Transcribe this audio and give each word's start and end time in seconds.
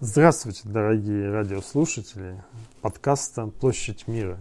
Здравствуйте, 0.00 0.60
дорогие 0.64 1.28
радиослушатели 1.28 2.40
подкаста 2.82 3.48
«Площадь 3.48 4.06
мира». 4.06 4.38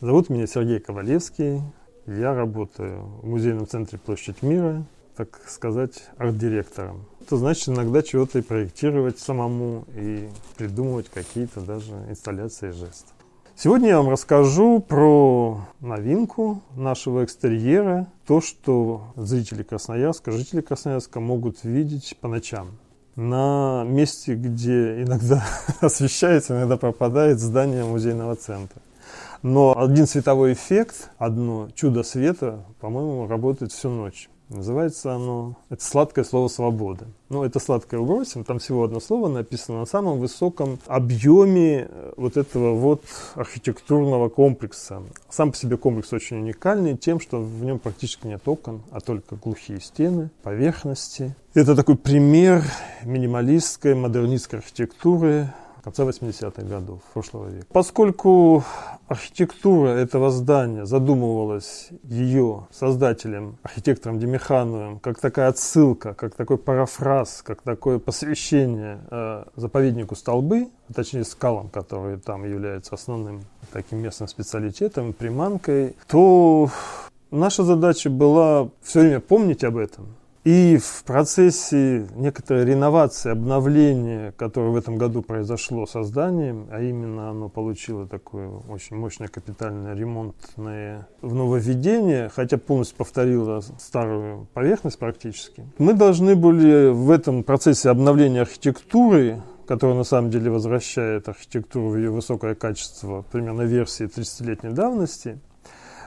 Зовут 0.00 0.28
меня 0.28 0.48
Сергей 0.48 0.80
Ковалевский. 0.80 1.62
Я 2.06 2.34
работаю 2.34 3.04
в 3.22 3.26
музейном 3.28 3.68
центре 3.68 3.96
«Площадь 3.96 4.42
мира», 4.42 4.84
так 5.14 5.40
сказать, 5.46 6.02
арт-директором. 6.16 7.04
Это 7.20 7.36
значит 7.36 7.68
иногда 7.68 8.02
чего-то 8.02 8.40
и 8.40 8.42
проектировать 8.42 9.20
самому, 9.20 9.84
и 9.94 10.28
придумывать 10.56 11.08
какие-то 11.08 11.60
даже 11.60 11.92
инсталляции 12.10 12.72
жестов. 12.72 13.14
Сегодня 13.54 13.90
я 13.90 13.98
вам 13.98 14.08
расскажу 14.08 14.80
про 14.80 15.60
новинку 15.78 16.60
нашего 16.74 17.24
экстерьера, 17.24 18.08
то, 18.26 18.40
что 18.40 19.12
зрители 19.14 19.62
Красноярска, 19.62 20.32
жители 20.32 20.60
Красноярска 20.60 21.20
могут 21.20 21.62
видеть 21.62 22.16
по 22.20 22.26
ночам. 22.26 22.70
На 23.18 23.82
месте, 23.82 24.36
где 24.36 25.02
иногда 25.02 25.44
освещается, 25.80 26.54
иногда 26.54 26.76
пропадает 26.76 27.40
здание 27.40 27.82
музейного 27.82 28.36
центра. 28.36 28.80
Но 29.42 29.76
один 29.76 30.06
световой 30.06 30.52
эффект, 30.52 31.10
одно 31.18 31.68
чудо 31.74 32.04
света, 32.04 32.64
по-моему, 32.78 33.26
работает 33.26 33.72
всю 33.72 33.88
ночь. 33.88 34.28
Называется 34.48 35.14
оно, 35.14 35.56
это 35.68 35.84
сладкое 35.84 36.24
слово 36.24 36.48
«свобода». 36.48 37.06
Ну, 37.28 37.44
это 37.44 37.58
сладкое 37.60 38.00
убросим, 38.00 38.44
там 38.44 38.58
всего 38.58 38.84
одно 38.84 38.98
слово 38.98 39.28
написано 39.28 39.80
на 39.80 39.84
самом 39.86 40.18
высоком 40.18 40.78
объеме 40.86 41.86
э, 41.90 42.12
вот 42.16 42.38
этого 42.38 42.74
вот 42.74 43.02
архитектурного 43.34 44.30
комплекса. 44.30 45.02
Сам 45.28 45.52
по 45.52 45.56
себе 45.56 45.76
комплекс 45.76 46.10
очень 46.14 46.38
уникальный 46.38 46.96
тем, 46.96 47.20
что 47.20 47.42
в 47.42 47.62
нем 47.62 47.78
практически 47.78 48.26
нет 48.26 48.46
окон, 48.48 48.80
а 48.90 49.00
только 49.00 49.36
глухие 49.36 49.80
стены, 49.80 50.30
поверхности. 50.42 51.36
Это 51.52 51.76
такой 51.76 51.96
пример 51.96 52.64
минималистской, 53.04 53.94
модернистской 53.94 54.60
архитектуры, 54.60 55.52
конца 55.82 56.04
80-х 56.04 56.62
годов 56.62 57.00
прошлого 57.12 57.48
века. 57.48 57.66
Поскольку 57.72 58.64
архитектура 59.06 59.88
этого 59.88 60.30
здания 60.30 60.84
задумывалась 60.86 61.88
ее 62.02 62.66
создателем, 62.70 63.58
архитектором 63.62 64.18
Демихановым, 64.18 64.98
как 64.98 65.20
такая 65.20 65.48
отсылка, 65.48 66.14
как 66.14 66.34
такой 66.34 66.58
парафраз, 66.58 67.42
как 67.42 67.62
такое 67.62 67.98
посвящение 67.98 69.00
э, 69.10 69.44
заповеднику 69.56 70.14
Столбы, 70.14 70.68
а 70.88 70.92
точнее 70.92 71.24
скалам, 71.24 71.68
которые 71.68 72.18
там 72.18 72.44
являются 72.44 72.94
основным 72.94 73.42
таким 73.72 73.98
местным 73.98 74.28
специалитетом, 74.28 75.12
приманкой, 75.12 75.96
то 76.06 76.70
наша 77.30 77.62
задача 77.62 78.10
была 78.10 78.68
все 78.82 79.00
время 79.00 79.20
помнить 79.20 79.64
об 79.64 79.76
этом, 79.76 80.06
и 80.48 80.78
в 80.78 81.04
процессе 81.04 82.06
некоторой 82.16 82.64
реновации, 82.64 83.32
обновления, 83.32 84.32
которое 84.32 84.70
в 84.70 84.76
этом 84.76 84.96
году 84.96 85.20
произошло 85.20 85.84
созданием, 85.84 86.68
а 86.70 86.80
именно 86.80 87.28
оно 87.28 87.50
получило 87.50 88.06
такое 88.06 88.48
очень 88.48 88.96
мощное 88.96 89.28
капитальное 89.28 89.94
ремонтное 89.94 91.06
нововведение, 91.20 92.30
хотя 92.34 92.56
полностью 92.56 92.96
повторило 92.96 93.60
старую 93.78 94.48
поверхность 94.54 94.98
практически, 94.98 95.66
мы 95.76 95.92
должны 95.92 96.34
были 96.34 96.92
в 96.92 97.10
этом 97.10 97.42
процессе 97.42 97.90
обновления 97.90 98.40
архитектуры 98.40 99.42
которая 99.66 99.98
на 99.98 100.04
самом 100.04 100.30
деле 100.30 100.50
возвращает 100.50 101.28
архитектуру 101.28 101.90
в 101.90 101.96
ее 101.98 102.08
высокое 102.08 102.54
качество 102.54 103.22
примерно 103.30 103.64
версии 103.64 104.06
30-летней 104.06 104.70
давности, 104.70 105.38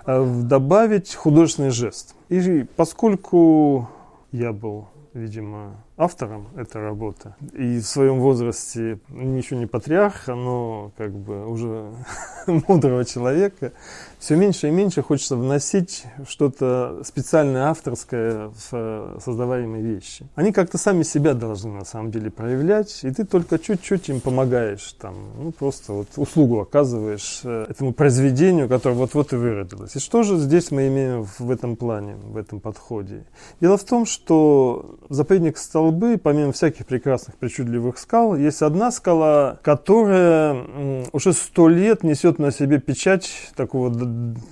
э, 0.08 0.42
добавить 0.45 1.14
художественный 1.14 1.69
жест. 1.69 2.16
И 2.30 2.66
поскольку 2.75 3.88
я 4.32 4.54
был, 4.54 4.88
видимо, 5.14 5.84
автором 6.02 6.47
этой 6.55 6.81
работы. 6.81 7.35
И 7.53 7.80
в 7.80 7.85
своем 7.85 8.19
возрасте 8.19 8.99
ничего 9.09 9.59
не 9.59 9.67
патриарха, 9.67 10.33
но 10.33 10.91
как 10.97 11.13
бы 11.13 11.45
уже 11.47 11.91
мудрого 12.67 13.05
человека, 13.05 13.71
все 14.17 14.35
меньше 14.35 14.67
и 14.69 14.72
меньше 14.72 15.03
хочется 15.03 15.35
вносить 15.35 16.05
что-то 16.27 17.01
специальное 17.03 17.66
авторское 17.66 18.50
в 18.50 18.69
э, 18.72 19.19
создаваемые 19.23 19.84
вещи. 19.84 20.28
Они 20.34 20.51
как-то 20.51 20.79
сами 20.79 21.03
себя 21.03 21.35
должны 21.35 21.72
на 21.72 21.85
самом 21.85 22.11
деле 22.11 22.31
проявлять, 22.31 23.03
и 23.03 23.11
ты 23.11 23.23
только 23.23 23.59
чуть-чуть 23.59 24.09
им 24.09 24.22
помогаешь, 24.22 24.94
там, 25.00 25.16
ну 25.38 25.51
просто 25.51 25.94
вот 25.94 26.07
услугу 26.16 26.61
оказываешь 26.61 27.41
э, 27.44 27.67
этому 27.69 27.94
произведению, 27.94 28.67
которое 28.67 28.95
вот-вот 28.95 29.34
и 29.34 29.35
выродилось. 29.35 29.95
И 29.95 30.00
что 30.00 30.23
же 30.23 30.38
здесь 30.38 30.72
мы 30.72 30.88
имеем 30.88 31.28
в 31.38 31.51
этом 31.51 31.75
плане, 31.75 32.16
в 32.16 32.38
этом 32.38 32.59
подходе? 32.59 33.25
Дело 33.59 33.78
в 33.78 33.84
том, 33.84 34.07
что 34.07 34.97
заповедник 35.09 35.57
стал 35.57 35.91
столбы, 35.91 36.18
помимо 36.18 36.52
всяких 36.52 36.85
прекрасных 36.85 37.35
причудливых 37.35 37.97
скал, 37.97 38.35
есть 38.35 38.62
одна 38.62 38.91
скала, 38.91 39.59
которая 39.62 40.63
уже 41.12 41.34
сто 41.34 41.68
лет 41.68 42.03
несет 42.03 42.40
на 42.40 42.52
себе 42.52 42.79
печать 42.79 43.29
такого 43.56 43.94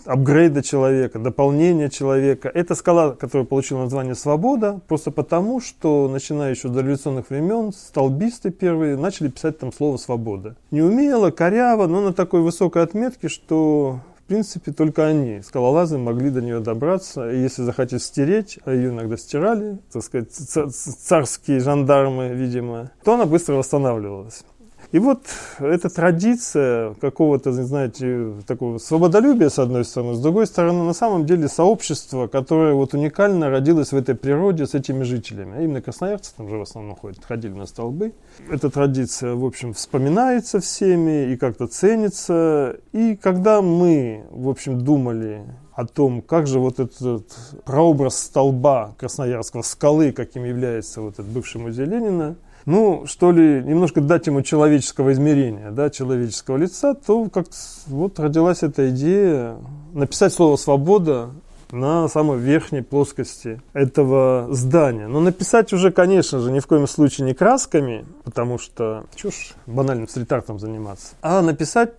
апгрейда 0.06 0.62
человека, 0.62 1.20
дополнения 1.20 1.90
человека. 1.90 2.52
Это 2.54 2.76
скала, 2.76 3.12
которая 3.12 3.48
получила 3.48 3.84
название 3.84 4.16
«Свобода», 4.16 4.82
просто 4.88 5.12
потому, 5.12 5.62
что, 5.62 6.10
начиная 6.10 6.52
еще 6.52 6.68
с 6.68 6.72
дореволюционных 6.72 7.30
времен, 7.30 7.72
столбисты 7.72 8.50
первые 8.50 8.98
начали 8.98 9.30
писать 9.30 9.60
там 9.60 9.72
слово 9.72 9.98
«свобода». 9.98 10.56
Неумело, 10.72 11.32
коряво, 11.32 11.88
но 11.88 12.02
на 12.02 12.14
такой 12.14 12.42
высокой 12.42 12.84
отметке, 12.84 13.30
что 13.30 14.02
принципе, 14.30 14.72
только 14.72 15.08
они, 15.08 15.42
скалолазы, 15.42 15.98
могли 15.98 16.30
до 16.30 16.42
нее 16.42 16.60
добраться. 16.60 17.30
И 17.32 17.40
если 17.42 17.64
захотеть 17.64 18.04
стереть, 18.04 18.60
а 18.64 18.72
ее 18.72 18.92
иногда 18.92 19.18
стирали, 19.18 19.80
так 19.92 20.04
сказать, 20.04 20.32
царские 20.32 21.60
жандармы, 21.60 22.30
видимо, 22.30 22.92
то 23.04 23.16
она 23.16 23.26
быстро 23.26 23.56
восстанавливалась. 23.56 24.44
И 24.92 24.98
вот 24.98 25.22
эта 25.60 25.88
традиция 25.90 26.96
какого-то, 26.96 27.52
знаете, 27.52 28.34
такого 28.48 28.80
свободолюбия, 28.80 29.50
с 29.50 29.60
одной 29.60 29.86
стороны, 29.86 30.16
с 30.16 30.20
другой 30.20 30.48
стороны, 30.48 30.84
на 30.84 30.94
самом 30.94 31.28
деле 31.28 31.48
сообщество, 31.48 32.26
которое 32.26 32.74
вот 32.74 32.96
уникально 32.96 33.52
родилось 33.52 33.92
в 33.92 33.96
этой 33.96 34.16
природе 34.16 34.66
с 34.66 34.74
этими 34.74 35.04
жителями. 35.04 35.58
А 35.58 35.62
именно 35.62 35.82
красноярцы 35.82 36.34
там 36.36 36.50
же 36.50 36.58
в 36.58 36.62
основном 36.64 36.96
ходят, 36.96 37.24
ходили 37.24 37.54
на 37.54 37.68
столбы. 37.68 38.14
Эта 38.50 38.72
традиция, 38.72 39.36
в 39.36 39.46
общем, 39.46 39.74
вспоминается 39.74 40.60
всеми 40.60 41.34
и 41.34 41.38
как-то 41.38 41.68
ценится. 41.68 42.78
И 42.92 43.16
когда 43.16 43.62
мы, 43.62 44.24
в 44.32 44.50
общем, 44.50 44.82
думали 44.82 45.44
о 45.74 45.86
том, 45.86 46.24
как 46.24 46.48
же 46.48 46.60
вот 46.60 46.80
этот 46.80 47.32
прообраз 47.64 48.18
столба 48.18 48.96
Красноярского, 48.98 49.62
скалы, 49.62 50.12
каким 50.14 50.46
является 50.46 51.02
вот 51.02 51.14
этот 51.14 51.28
бывший 51.28 51.62
музей 51.62 51.86
Ленина, 51.86 52.38
ну, 52.70 53.08
что 53.08 53.32
ли, 53.32 53.64
немножко 53.64 54.00
дать 54.00 54.28
ему 54.28 54.44
человеческого 54.44 55.12
измерения, 55.14 55.72
да, 55.72 55.90
человеческого 55.90 56.58
лица, 56.58 56.94
то 56.94 57.28
как 57.30 57.48
вот 57.88 58.20
родилась 58.20 58.62
эта 58.62 58.92
идея 58.92 59.56
написать 59.94 60.32
слово 60.32 60.56
«свобода» 60.56 61.32
на 61.72 62.08
самой 62.10 62.38
верхней 62.38 62.84
плоскости 62.84 63.60
этого 63.74 64.50
здания. 64.52 65.08
Но 65.08 65.20
написать 65.20 65.74
уже, 65.74 65.92
конечно 65.92 66.42
же, 66.42 66.52
ни 66.52 66.60
в 66.60 66.68
коем 66.68 66.88
случае 66.88 67.26
не 67.26 67.34
красками, 67.34 68.06
потому 68.24 68.60
что, 68.60 69.06
чушь, 69.16 69.54
банальным 69.66 70.08
стрит-артом 70.08 70.60
заниматься, 70.60 71.16
а 71.24 71.42
написать 71.42 71.94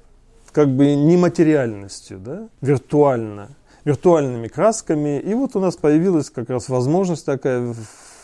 как 0.53 0.69
бы 0.69 0.95
нематериальностью, 0.95 2.21
да, 2.21 2.49
виртуально, 2.61 3.49
виртуальными 3.85 4.47
красками. 4.47 5.19
И 5.19 5.35
вот 5.35 5.57
у 5.57 5.61
нас 5.61 5.75
появилась 5.75 6.31
как 6.31 6.49
раз 6.49 6.69
возможность 6.69 7.27
такая 7.27 7.61
в 7.61 7.77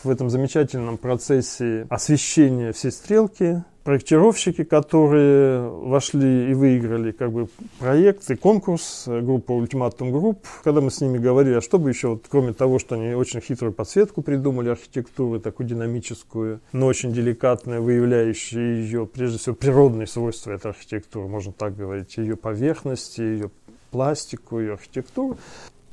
этом 0.09 0.29
замечательном 0.29 0.97
процессе 0.97 1.87
освещения 1.89 2.71
всей 2.71 2.91
стрелки. 2.91 3.63
Проектировщики, 3.83 4.65
которые 4.65 5.61
вошли 5.61 6.51
и 6.51 6.53
выиграли 6.53 7.11
как 7.11 7.31
бы 7.31 7.47
проект 7.79 8.29
и 8.29 8.35
конкурс, 8.35 9.05
группа 9.07 9.53
Ultimatum 9.53 10.11
Group, 10.11 10.39
когда 10.65 10.81
мы 10.81 10.91
с 10.91 10.99
ними 10.99 11.17
говорили, 11.17 11.55
а 11.55 11.61
что 11.61 11.79
бы 11.79 11.87
еще, 11.87 12.09
вот, 12.09 12.25
кроме 12.27 12.51
того, 12.51 12.79
что 12.79 12.95
они 12.95 13.13
очень 13.13 13.39
хитрую 13.39 13.71
подсветку 13.71 14.21
придумали, 14.21 14.67
архитектуру 14.67 15.39
такую 15.39 15.67
динамическую, 15.67 16.59
но 16.73 16.85
очень 16.85 17.13
деликатную, 17.13 17.81
выявляющую 17.81 18.83
ее, 18.83 19.05
прежде 19.05 19.37
всего, 19.37 19.55
природные 19.55 20.07
свойства 20.07 20.51
этой 20.51 20.71
архитектуры, 20.71 21.29
можно 21.29 21.53
так 21.53 21.77
говорить, 21.77 22.17
ее 22.17 22.35
поверхности, 22.35 23.21
ее 23.21 23.51
пластику, 23.91 24.59
ее 24.59 24.73
архитектуру 24.73 25.37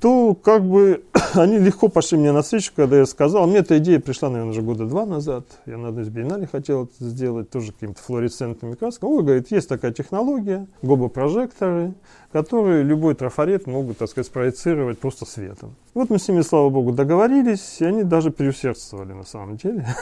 то 0.04 0.34
как 0.34 0.62
бы 0.68 1.02
они 1.34 1.56
легко 1.56 1.88
пошли 1.88 2.18
мне 2.18 2.30
на 2.30 2.42
встречу, 2.42 2.72
когда 2.76 2.98
я 2.98 3.06
сказал. 3.06 3.46
Мне 3.46 3.60
эта 3.60 3.78
идея 3.78 3.98
пришла, 4.00 4.28
наверное, 4.28 4.50
уже 4.50 4.60
года 4.60 4.84
два 4.84 5.06
назад. 5.06 5.46
Я 5.64 5.78
на 5.78 5.88
одной 5.88 6.04
из 6.04 6.10
биеннале 6.10 6.46
хотел 6.46 6.84
это 6.84 7.08
сделать, 7.08 7.48
тоже 7.48 7.72
какими-то 7.72 8.02
флуоресцентными 8.02 8.74
красками. 8.74 9.08
Он 9.08 9.24
говорит, 9.24 9.50
есть 9.50 9.66
такая 9.66 9.92
технология, 9.94 10.66
гобопрожекторы, 10.82 11.94
которые 12.32 12.82
любой 12.82 13.14
трафарет 13.14 13.66
могут, 13.66 13.96
так 13.96 14.10
сказать, 14.10 14.26
спроецировать 14.26 14.98
просто 14.98 15.24
светом. 15.24 15.74
Вот 15.94 16.10
мы 16.10 16.18
с 16.18 16.28
ними, 16.28 16.42
слава 16.42 16.68
богу, 16.68 16.92
договорились, 16.92 17.78
и 17.80 17.86
они 17.86 18.02
даже 18.02 18.30
переусердствовали 18.30 19.14
на 19.14 19.24
самом 19.24 19.56
деле. 19.56 19.86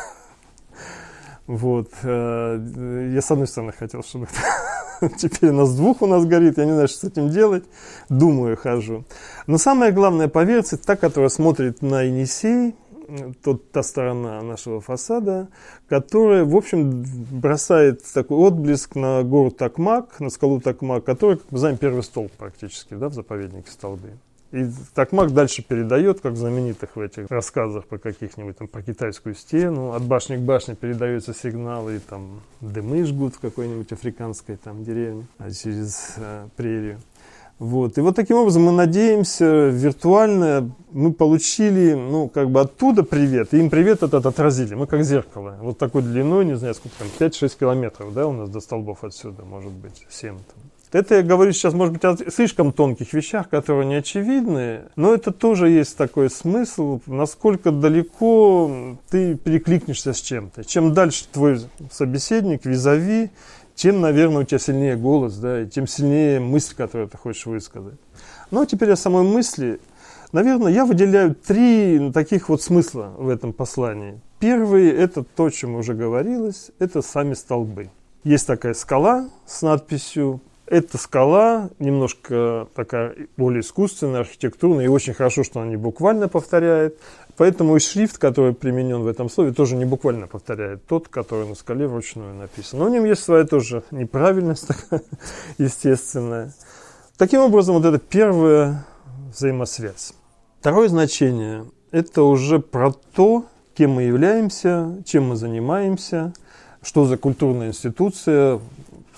Вот. 1.47 1.91
Э, 2.05 3.11
я, 3.13 3.21
с 3.21 3.31
одной 3.31 3.49
стороны, 3.49 3.73
хотел, 3.73 4.03
чтобы 4.05 4.25
это 4.25 4.35
Теперь 5.17 5.51
нас 5.51 5.75
двух 5.75 6.03
у 6.03 6.07
нас 6.07 6.25
горит, 6.25 6.59
я 6.59 6.65
не 6.65 6.73
знаю, 6.73 6.89
что 6.89 6.99
с 6.99 7.05
этим 7.05 7.31
делать. 7.31 7.65
Думаю, 8.09 8.57
хожу. 8.57 9.05
Но 9.47 9.59
самое 9.59 9.93
главное 9.93 10.29
по 10.29 10.45
версии, 10.45 10.77
та, 10.77 10.97
которая 10.97 11.29
смотрит 11.29 11.83
на 11.83 12.03
Енисей, 12.03 12.75
тот, 13.43 13.71
та 13.73 13.83
сторона 13.83 14.41
нашего 14.43 14.81
фасада, 14.81 15.49
которая, 15.89 16.45
в 16.45 16.57
общем, 16.57 17.05
бросает 17.31 18.03
такой 18.15 18.39
отблеск 18.39 18.95
на 18.95 19.23
гору 19.23 19.51
Такмак, 19.51 20.21
на 20.21 20.31
скалу 20.31 20.61
Такмак, 20.61 21.05
который, 21.05 21.39
как 21.39 21.51
мы 21.51 21.59
знаем, 21.59 21.77
первый 21.77 22.03
столб 22.03 22.33
практически 22.33 22.95
да, 22.95 23.09
в 23.09 23.15
заповеднике 23.15 23.71
Столбы. 23.71 24.13
И 24.53 24.67
Такмак 24.95 25.33
дальше 25.33 25.63
передает, 25.63 26.21
как 26.21 26.37
знаменитых 26.37 26.97
в 26.97 27.01
этих 27.01 27.31
рассказах 27.31 27.87
про 27.87 27.99
каких-нибудь 27.99 28.59
там, 28.59 28.69
про 28.69 28.83
китайскую 28.83 29.35
стену, 29.35 29.93
от 29.93 30.03
башни 30.03 30.37
к 30.37 30.41
башне 30.41 30.75
передаются 30.75 31.33
сигналы, 31.33 31.97
и 31.97 31.99
там 31.99 32.43
дымы 32.61 33.05
жгут 33.05 33.37
в 33.37 33.41
какой-нибудь 33.41 33.91
африканской 33.93 34.57
там 34.57 34.85
деревне 34.85 35.27
а 35.39 35.51
через 35.51 36.15
э, 36.19 36.49
прерию. 36.55 37.01
Вот. 37.59 37.97
И 37.97 38.03
вот 38.03 38.15
таким 38.15 38.37
образом 38.37 38.65
мы 38.65 38.73
надеемся, 38.73 39.69
виртуально 39.69 40.71
мы 40.91 41.15
получили, 41.15 41.95
ну, 41.95 42.29
как 42.29 42.51
бы 42.51 42.61
оттуда 42.61 43.05
привет, 43.05 43.55
и 43.55 43.59
им 43.59 43.71
привет 43.71 44.03
этот 44.03 44.27
отразили. 44.27 44.75
Мы 44.75 44.87
как 44.87 45.03
зеркало. 45.03 45.57
Вот 45.63 45.79
такой 45.79 46.03
длиной, 46.03 46.45
не 46.45 46.57
знаю, 46.57 46.75
сколько 46.75 46.97
там, 46.99 47.09
5-6 47.19 47.59
километров, 47.59 48.13
да, 48.13 48.27
у 48.27 48.33
нас 48.33 48.51
до 48.51 48.61
столбов 48.61 49.03
отсюда, 49.03 49.45
может 49.45 49.73
быть, 49.73 50.05
7 50.11 50.35
там. 50.35 50.63
Это 50.93 51.17
я 51.17 51.23
говорю 51.23 51.53
сейчас, 51.53 51.73
может 51.73 51.95
быть, 51.95 52.05
о 52.05 52.17
слишком 52.31 52.71
тонких 52.71 53.15
вещах, 53.15 53.49
которые 53.49 53.87
не 53.87 53.95
очевидны, 53.95 54.83
но 54.95 55.15
это 55.15 55.33
тоже 55.33 55.71
есть 55.71 55.97
такой 55.97 56.29
смысл, 56.29 57.01
насколько 57.07 57.71
далеко 57.71 58.99
ты 59.09 59.37
перекликнешься 59.37 60.13
с 60.13 60.21
чем-то. 60.21 60.65
Чем 60.65 60.93
дальше 60.93 61.25
твой 61.33 61.61
собеседник, 61.91 62.67
визави, 62.67 63.31
тем, 63.75 64.03
наверное, 64.03 64.43
у 64.43 64.45
тебя 64.45 64.59
сильнее 64.59 64.97
голос, 64.97 65.37
да, 65.39 65.63
и 65.63 65.67
тем 65.67 65.87
сильнее 65.87 66.41
мысль, 66.41 66.75
которую 66.77 67.09
ты 67.09 67.17
хочешь 67.17 67.47
высказать. 67.47 67.99
Ну, 68.51 68.61
а 68.61 68.67
теперь 68.67 68.93
о 68.93 68.97
самой 68.97 69.23
мысли. 69.23 69.81
Наверное, 70.33 70.73
я 70.73 70.85
выделяю 70.85 71.35
три 71.35 72.11
таких 72.13 72.51
вот 72.51 72.63
смысла 72.63 73.15
в 73.17 73.31
этом 73.31 73.55
послании. 73.55 74.21
Первый– 74.41 74.89
это 74.91 75.25
то, 75.25 75.47
о 75.47 75.51
чем 75.51 75.75
уже 75.75 75.95
говорилось, 75.95 76.71
это 76.79 77.01
сами 77.01 77.33
столбы. 77.33 77.91
Есть 78.25 78.47
такая 78.47 78.75
скала 78.75 79.29
с 79.47 79.63
надписью 79.63 80.41
эта 80.67 80.97
скала 80.97 81.71
немножко 81.79 82.69
такая 82.75 83.15
более 83.37 83.61
искусственная, 83.61 84.21
архитектурная, 84.21 84.85
и 84.85 84.89
очень 84.89 85.13
хорошо, 85.13 85.45
что 85.45 85.61
она 85.61 85.71
не 85.71 85.77
буквально 85.77 86.29
повторяет. 86.29 86.99
Поэтому 87.37 87.77
и 87.77 87.81
шрифт, 87.81 88.19
который 88.19 88.55
применен 88.55 89.03
в 89.03 89.07
этом 89.07 89.29
слове, 89.29 89.53
тоже 89.53 89.77
не 89.77 89.85
буквально 89.85 90.27
повторяет 90.27 90.87
тот, 90.87 91.09
который 91.09 91.47
на 91.49 91.55
скале 91.55 91.87
вручную 91.87 92.35
написан. 92.35 92.79
Но 92.79 92.87
в 92.87 92.91
нем 92.91 93.05
есть 93.05 93.23
своя 93.23 93.45
тоже 93.45 93.83
неправильность 93.91 94.67
такая, 94.69 95.03
естественная. 95.59 96.53
Таким 97.17 97.41
образом, 97.41 97.75
вот 97.77 97.85
это 97.85 97.99
первая 97.99 98.87
взаимосвязь. 99.35 100.15
Второе 100.61 100.89
значение– 100.89 101.65
это 101.91 102.23
уже 102.23 102.61
про 102.61 102.93
то, 102.93 103.47
кем 103.75 103.93
мы 103.93 104.05
являемся, 104.05 105.03
чем 105.05 105.29
мы 105.29 105.37
занимаемся, 105.37 106.33
что 106.83 107.05
за 107.05 107.17
культурная 107.17 107.69
институция 107.69 108.61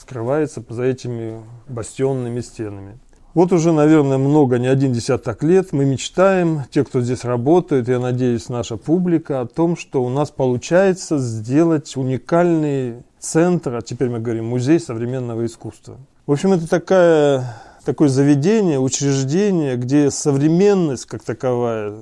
скрывается 0.05 0.63
за 0.69 0.83
этими 0.85 1.43
бастионными 1.69 2.41
стенами. 2.41 2.99
Вот 3.33 3.53
уже, 3.53 3.73
наверное, 3.73 4.19
много, 4.19 4.59
не 4.59 4.69
один 4.69 4.93
десяток 4.93 5.43
лет 5.43 5.73
мы 5.73 5.85
мечтаем, 5.85 6.63
те, 6.71 6.85
кто 6.85 7.01
здесь 7.01 7.25
работает, 7.25 7.89
я 7.89 7.99
надеюсь, 7.99 8.49
наша 8.49 8.77
публика, 8.77 9.41
о 9.41 9.47
том, 9.47 9.77
что 9.77 10.05
у 10.05 10.09
нас 10.09 10.31
получается 10.31 11.19
сделать 11.19 11.97
уникальный 11.97 13.03
центр, 13.19 13.75
а 13.75 13.83
теперь 13.83 14.09
мы 14.09 14.21
говорим 14.21 14.47
музей 14.47 14.79
современного 14.79 15.47
искусства. 15.47 15.97
В 16.27 16.33
общем, 16.33 16.53
это 16.53 16.69
такая, 16.69 17.57
такое 17.85 18.09
заведение, 18.09 18.79
учреждение, 18.79 19.77
где 19.77 20.13
современность 20.13 21.07
как 21.07 21.25
таковая 21.25 21.97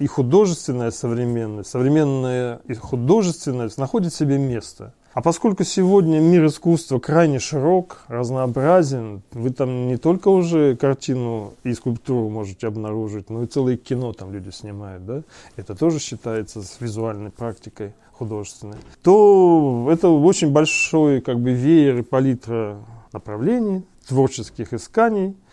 и 0.00 0.06
художественная 0.06 0.90
современность, 0.90 1.70
современная 1.70 2.60
и 2.66 2.74
художественность 2.74 3.78
находит 3.78 4.12
себе 4.12 4.38
место. 4.38 4.92
А 5.18 5.20
поскольку 5.20 5.64
сегодня 5.64 6.20
мир 6.20 6.46
искусства 6.46 7.00
крайне 7.00 7.40
широк, 7.40 8.02
разнообразен, 8.06 9.22
вы 9.32 9.50
там 9.50 9.88
не 9.88 9.96
только 9.96 10.28
уже 10.28 10.76
картину 10.76 11.54
и 11.64 11.74
скульптуру 11.74 12.28
можете 12.28 12.68
обнаружить, 12.68 13.28
но 13.28 13.42
и 13.42 13.46
целое 13.48 13.76
кино 13.76 14.12
там 14.12 14.32
люди 14.32 14.50
снимают, 14.50 15.04
да? 15.04 15.22
Это 15.56 15.74
тоже 15.74 15.98
считается 15.98 16.62
визуальной 16.78 17.32
практикой 17.32 17.94
художественной. 18.12 18.76
То 19.02 19.88
это 19.90 20.08
очень 20.08 20.52
большой 20.52 21.20
как 21.20 21.40
бы 21.40 21.50
веер 21.50 21.98
и 21.98 22.02
палитра 22.02 22.76
направлений, 23.12 23.82
творческих 24.06 24.72
исканий– 24.72 25.34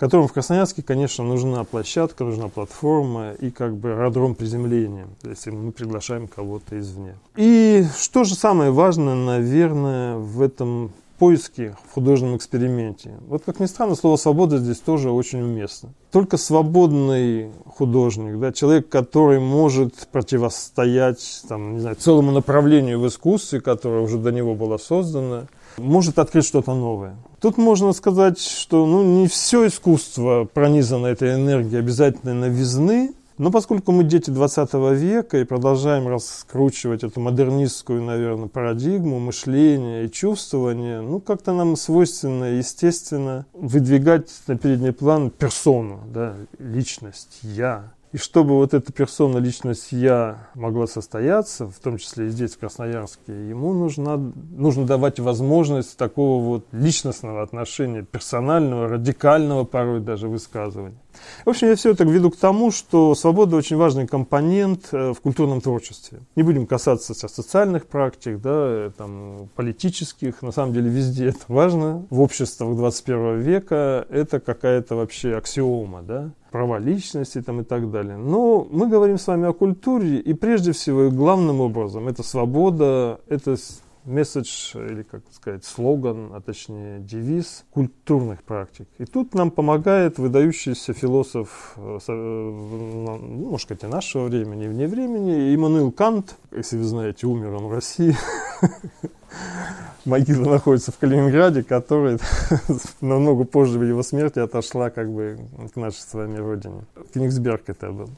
которым 0.00 0.28
в 0.28 0.32
Красноярске, 0.32 0.82
конечно, 0.82 1.22
нужна 1.24 1.62
площадка, 1.64 2.24
нужна 2.24 2.48
платформа 2.48 3.32
и 3.32 3.50
как 3.50 3.76
бы 3.76 3.90
аэродром 3.90 4.34
приземления, 4.34 5.06
если 5.22 5.50
мы 5.50 5.72
приглашаем 5.72 6.26
кого-то 6.26 6.80
извне. 6.80 7.16
И 7.36 7.84
что 7.98 8.24
же 8.24 8.34
самое 8.34 8.70
важное, 8.70 9.14
наверное, 9.14 10.16
в 10.16 10.40
этом 10.40 10.92
поиске, 11.18 11.76
в 11.86 11.92
художественном 11.92 12.38
эксперименте. 12.38 13.12
Вот, 13.28 13.42
как 13.44 13.60
ни 13.60 13.66
странно, 13.66 13.94
слово 13.94 14.16
«свобода» 14.16 14.56
здесь 14.56 14.78
тоже 14.78 15.10
очень 15.10 15.42
уместно. 15.42 15.90
Только 16.10 16.38
свободный 16.38 17.50
художник, 17.66 18.40
да, 18.40 18.52
человек, 18.52 18.88
который 18.88 19.38
может 19.38 20.08
противостоять 20.10 21.42
там, 21.46 21.74
не 21.74 21.80
знаю, 21.80 21.96
целому 21.96 22.32
направлению 22.32 23.00
в 23.00 23.06
искусстве, 23.06 23.60
которое 23.60 24.00
уже 24.00 24.16
до 24.16 24.32
него 24.32 24.54
было 24.54 24.78
создано, 24.78 25.42
может 25.76 26.18
открыть 26.18 26.46
что-то 26.46 26.72
новое. 26.72 27.16
Тут 27.40 27.56
можно 27.56 27.92
сказать, 27.94 28.38
что 28.38 28.84
ну, 28.84 29.02
не 29.02 29.26
все 29.26 29.66
искусство 29.66 30.46
пронизано 30.52 31.06
этой 31.06 31.34
энергией 31.34 31.78
обязательной 31.78 32.34
новизны, 32.34 33.14
но 33.38 33.50
поскольку 33.50 33.92
мы 33.92 34.04
дети 34.04 34.28
20 34.28 34.74
века 35.00 35.38
и 35.38 35.44
продолжаем 35.44 36.06
раскручивать 36.06 37.02
эту 37.02 37.20
модернистскую, 37.20 38.02
наверное, 38.02 38.48
парадигму 38.48 39.18
мышления 39.18 40.04
и 40.04 40.10
чувствования, 40.10 41.00
ну, 41.00 41.20
как-то 41.20 41.54
нам 41.54 41.76
свойственно, 41.76 42.58
естественно, 42.58 43.46
выдвигать 43.54 44.30
на 44.46 44.58
передний 44.58 44.92
план 44.92 45.30
персону, 45.30 46.00
да, 46.12 46.34
личность, 46.58 47.38
я. 47.40 47.90
И 48.12 48.18
чтобы 48.18 48.56
вот 48.56 48.74
эта 48.74 48.92
персона, 48.92 49.38
личность 49.38 49.92
«я» 49.92 50.48
могла 50.54 50.88
состояться, 50.88 51.66
в 51.66 51.78
том 51.78 51.96
числе 51.96 52.26
и 52.26 52.28
здесь, 52.30 52.56
в 52.56 52.58
Красноярске, 52.58 53.48
ему 53.48 53.72
нужно, 53.72 54.16
нужно 54.16 54.84
давать 54.84 55.20
возможность 55.20 55.96
такого 55.96 56.44
вот 56.44 56.66
личностного 56.72 57.40
отношения, 57.40 58.02
персонального, 58.02 58.88
радикального 58.88 59.62
порой 59.62 60.00
даже 60.00 60.26
высказывания. 60.26 60.98
В 61.44 61.50
общем, 61.50 61.68
я 61.68 61.76
все 61.76 61.92
это 61.92 62.04
веду 62.04 62.30
к 62.30 62.36
тому, 62.36 62.70
что 62.70 63.14
свобода 63.14 63.56
очень 63.56 63.76
важный 63.76 64.06
компонент 64.06 64.88
э, 64.92 65.12
в 65.12 65.20
культурном 65.20 65.60
творчестве. 65.60 66.20
Не 66.36 66.42
будем 66.42 66.66
касаться 66.66 67.14
сейчас 67.14 67.34
социальных 67.34 67.86
практик, 67.86 68.40
да, 68.40 68.50
э, 68.52 68.90
там, 68.96 69.48
политических. 69.56 70.42
На 70.42 70.52
самом 70.52 70.72
деле 70.72 70.90
везде 70.90 71.28
это 71.28 71.44
важно. 71.48 72.06
В 72.10 72.20
обществах 72.20 72.76
21 72.76 73.38
века 73.40 74.06
это 74.10 74.40
какая-то 74.40 74.96
вообще 74.96 75.36
аксиома, 75.36 76.02
да 76.02 76.30
права 76.50 76.78
личности 76.78 77.40
там, 77.40 77.60
и 77.60 77.64
так 77.64 77.90
далее. 77.90 78.16
Но 78.16 78.66
мы 78.70 78.88
говорим 78.88 79.18
с 79.18 79.26
вами 79.28 79.46
о 79.46 79.52
культуре, 79.52 80.18
и 80.18 80.34
прежде 80.34 80.72
всего, 80.72 81.04
и 81.04 81.10
главным 81.10 81.60
образом, 81.60 82.08
это 82.08 82.22
свобода, 82.22 83.20
это 83.28 83.56
месседж, 84.04 84.74
или, 84.74 85.02
как 85.02 85.22
сказать, 85.32 85.64
слоган, 85.64 86.32
а 86.34 86.40
точнее 86.40 87.00
девиз 87.00 87.64
культурных 87.70 88.42
практик. 88.42 88.88
И 88.98 89.04
тут 89.04 89.34
нам 89.34 89.50
помогает 89.50 90.18
выдающийся 90.18 90.92
философ, 90.92 91.74
э, 91.76 91.98
э, 92.06 92.12
ну, 92.12 93.50
может 93.50 93.66
сказать, 93.66 93.84
и 93.84 93.86
нашего 93.86 94.24
времени, 94.24 94.64
и 94.64 94.68
вне 94.68 94.86
времени, 94.86 95.54
Иммануил 95.54 95.92
Кант, 95.92 96.36
если 96.50 96.76
вы 96.76 96.84
знаете, 96.84 97.26
умер 97.26 97.54
он 97.54 97.66
в 97.66 97.72
России, 97.72 98.16
могила 100.04 100.50
находится 100.50 100.92
в 100.92 100.98
Калининграде, 100.98 101.62
которая 101.62 102.18
намного 103.00 103.44
позже 103.44 103.84
его 103.84 104.02
смерти 104.02 104.38
отошла 104.38 104.90
как 104.90 105.12
бы 105.12 105.38
к 105.72 105.76
нашей 105.76 105.98
с 105.98 106.14
вами 106.14 106.38
родине. 106.38 106.84
Кенигсберг 107.14 107.68
это 107.68 107.90
был. 107.90 108.10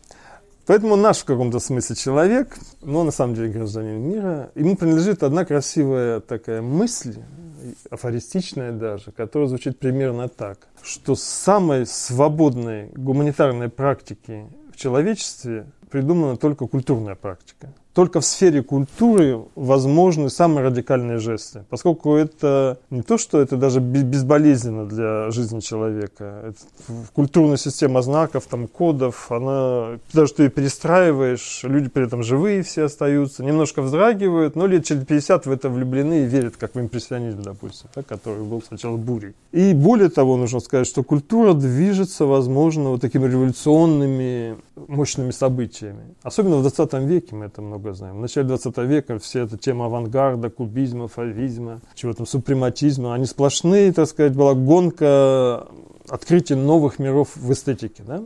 Поэтому 0.67 0.95
наш 0.95 1.19
в 1.19 1.25
каком-то 1.25 1.59
смысле 1.59 1.97
человек, 1.97 2.57
но 2.83 3.03
на 3.03 3.11
самом 3.11 3.35
деле 3.35 3.49
гражданин 3.49 4.01
мира, 4.01 4.53
ему 4.55 4.77
принадлежит 4.77 5.25
одна 5.25 5.45
красивая 5.45 6.21
такая 6.21 6.63
мысль, 6.63 7.17
афористичная 7.91 8.71
даже, 8.71 9.11
которая 9.11 9.49
звучит 9.49 9.79
примерно 9.79 10.29
так, 10.29 10.69
что 10.83 11.17
самой 11.17 11.87
свободной 11.87 12.91
гуманитарной 12.95 13.71
практики 13.71 14.47
в 14.73 14.77
человечестве 14.77 15.67
придумана 15.91 16.37
только 16.37 16.67
культурная 16.67 17.17
практика. 17.17 17.73
Только 17.95 18.21
в 18.21 18.25
сфере 18.25 18.63
культуры 18.63 19.43
возможны 19.55 20.31
самые 20.31 20.67
радикальные 20.67 21.19
жесты, 21.19 21.65
поскольку 21.69 22.15
это 22.15 22.79
не 22.91 23.03
то, 23.03 23.19
что 23.19 23.41
это 23.41 23.57
даже 23.57 23.81
безболезненно 23.81 24.87
для 24.87 25.31
жизни 25.31 25.61
человека. 25.61 26.43
Это 26.49 26.59
культурная 27.15 27.57
система 27.57 28.03
знаков, 28.03 28.47
там, 28.49 28.67
кодов, 28.67 29.31
она, 29.31 29.99
даже 30.13 30.33
ты 30.35 30.45
ее 30.45 30.51
перестраиваешь, 30.51 31.61
люди 31.65 31.89
при 31.89 32.07
этом 32.07 32.23
живые 32.23 32.63
все 32.63 32.85
остаются, 32.85 33.45
немножко 33.45 33.83
вздрагивают, 33.83 34.57
но 34.57 34.67
лет 34.67 34.85
через 34.85 35.05
50 35.05 35.47
в 35.47 35.51
это 35.51 35.69
влюблены 35.69 36.23
и 36.23 36.25
верят, 36.25 36.57
как 36.57 36.75
в 36.75 36.81
импрессионизм, 36.81 37.43
допустим, 37.43 37.91
да, 37.95 38.03
который 38.03 38.43
был 38.45 38.63
сначала 38.63 38.97
бурей. 38.97 39.35
И 39.53 39.75
более 39.75 40.09
того, 40.09 40.37
нужно 40.37 40.61
сказать, 40.61 40.87
что 40.87 41.03
культура 41.03 41.53
движется, 41.53 42.25
возможно, 42.25 42.91
вот 42.91 43.01
такими 43.03 43.27
революционными 43.27 44.57
мощными 44.89 45.31
событиями. 45.31 46.15
Особенно 46.23 46.57
в 46.57 46.63
20 46.63 46.95
веке 47.05 47.35
мы 47.35 47.47
это 47.47 47.61
много 47.61 47.82
много 47.83 47.95
знаем. 47.95 48.17
В 48.17 48.21
начале 48.21 48.47
20 48.47 48.79
века 48.79 49.19
все 49.19 49.41
эта 49.41 49.59
тема 49.59 49.87
авангарда, 49.87 50.51
кубизма, 50.51 51.09
фавизма, 51.09 51.81
чего 51.95 52.13
там, 52.15 52.27
супрематизма, 52.27 53.15
они 53.15 53.27
сплошные, 53.27 53.93
так 53.93 54.09
сказать, 54.09 54.35
была 54.35 54.55
гонка 54.55 55.67
открытия 56.09 56.57
новых 56.57 56.99
миров 56.99 57.37
в 57.37 57.53
эстетике. 57.53 58.03
Да? 58.07 58.23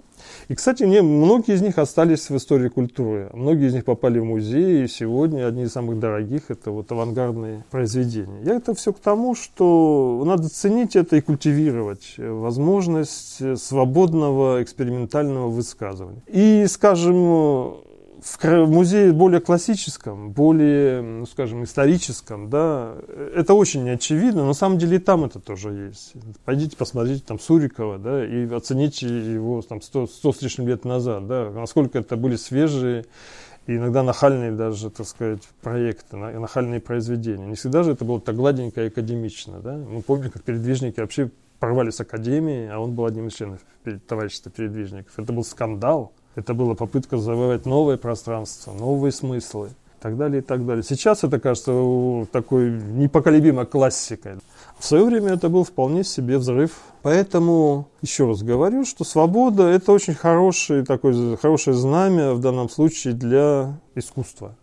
И, 0.49 0.55
кстати, 0.55 0.85
мне, 0.85 1.03
многие 1.03 1.55
из 1.55 1.63
них 1.63 1.79
остались 1.79 2.31
в 2.31 2.37
истории 2.37 2.69
культуры. 2.69 3.31
Многие 3.33 3.69
из 3.69 3.75
них 3.75 3.85
попали 3.85 4.19
в 4.19 4.25
музеи, 4.25 4.85
и 4.85 4.89
сегодня 4.89 5.47
одни 5.47 5.65
из 5.65 5.73
самых 5.73 5.99
дорогих– 5.99 6.45
это 6.49 6.71
вот 6.71 6.91
авангардные 6.91 7.65
произведения. 7.71 8.41
Я 8.45 8.55
это 8.55 8.75
все 8.75 8.93
к 8.93 8.99
тому, 8.99 9.35
что 9.35 10.23
надо 10.27 10.49
ценить 10.49 10.97
это 10.97 11.17
и 11.17 11.21
культивировать 11.21 12.15
возможность 12.17 13.59
свободного 13.59 14.63
экспериментального 14.63 15.49
высказывания. 15.49 16.23
И, 16.27 16.67
скажем, 16.69 17.77
в 18.27 18.67
музее 18.67 19.13
более 19.13 19.41
классическом, 19.41 20.33
более, 20.33 21.01
ну, 21.01 21.27
скажем, 21.27 21.63
историческом, 21.65 22.51
да, 22.51 22.95
это 23.35 23.55
очень 23.55 23.85
неочевидно, 23.85 24.43
но 24.43 24.49
на 24.49 24.55
самом 24.55 24.79
деле 24.79 24.97
и 24.97 25.01
там 25.01 25.25
это 25.25 25.39
тоже 25.39 25.71
есть. 25.73 26.15
Пойдите 26.45 26.77
посмотрите 26.77 27.23
там 27.25 27.39
Сурикова, 27.39 27.99
да, 27.99 28.27
и 28.27 28.53
оцените 28.53 29.07
его 29.07 29.63
там 29.63 29.81
100, 29.81 30.09
100 30.09 30.33
с 30.33 30.43
лишним 30.43 30.69
лет 30.69 30.85
назад, 30.85 31.27
да, 31.27 31.51
насколько 31.51 31.99
это 31.99 32.17
были 32.17 32.37
свежие 32.37 33.05
и 33.67 33.77
иногда 33.77 34.03
нахальные 34.03 34.53
даже, 34.53 34.91
так 34.91 35.07
сказать, 35.07 35.43
проекты, 35.61 36.17
нахальные 36.17 36.81
произведения. 36.81 37.47
Не 37.47 37.55
всегда 37.55 37.83
же 37.83 37.93
это 37.93 38.05
было 38.05 38.21
так 38.21 38.37
гладенько 38.37 38.83
и 38.83 38.89
академично, 38.89 39.61
да. 39.61 39.77
Мы 39.77 40.03
помним, 40.03 40.31
как 40.31 40.43
передвижники 40.43 41.01
вообще 41.01 41.31
порвали 41.59 41.91
с 41.91 42.01
академией, 42.01 42.71
а 42.71 42.79
он 42.79 42.93
был 42.95 43.07
одним 43.07 43.29
из 43.29 43.35
членов 43.35 43.61
товарищества 44.07 44.51
передвижников. 44.51 45.19
Это 45.19 45.33
был 45.33 45.43
скандал. 45.43 46.13
Это 46.37 46.53
была 46.53 46.75
попытка 46.75 47.17
завоевать 47.17 47.65
новое 47.65 47.97
пространство, 47.97 48.73
новые 48.73 49.11
смыслы 49.11 49.69
и 49.69 50.03
так 50.03 50.19
далее, 50.19 50.43
и 50.43 50.45
так 50.45 50.67
далее. 50.67 50.83
Сейчас 50.83 51.25
это 51.25 51.41
кажется 51.41 51.73
такой 52.31 52.71
непоколебимой 52.71 53.65
классикой. 53.65 54.35
В 54.79 54.85
свое 54.85 55.07
время 55.07 55.33
это 55.33 55.49
был 55.49 55.65
вполне 55.65 56.05
себе 56.05 56.37
взрыв. 56.37 56.73
Поэтому 57.03 57.89
еще 58.03 58.27
раз 58.27 58.43
говорю, 58.43 58.85
что 58.85 59.03
свобода– 59.03 59.63
это 59.65 59.93
очень 59.93 60.15
хорошее, 60.15 60.85
такое, 60.85 61.37
хорошее 61.39 61.75
знамя 61.75 62.35
в 62.35 62.41
данном 62.41 62.69
случае 62.69 63.15
для 63.15 63.81
искусства 63.95 64.55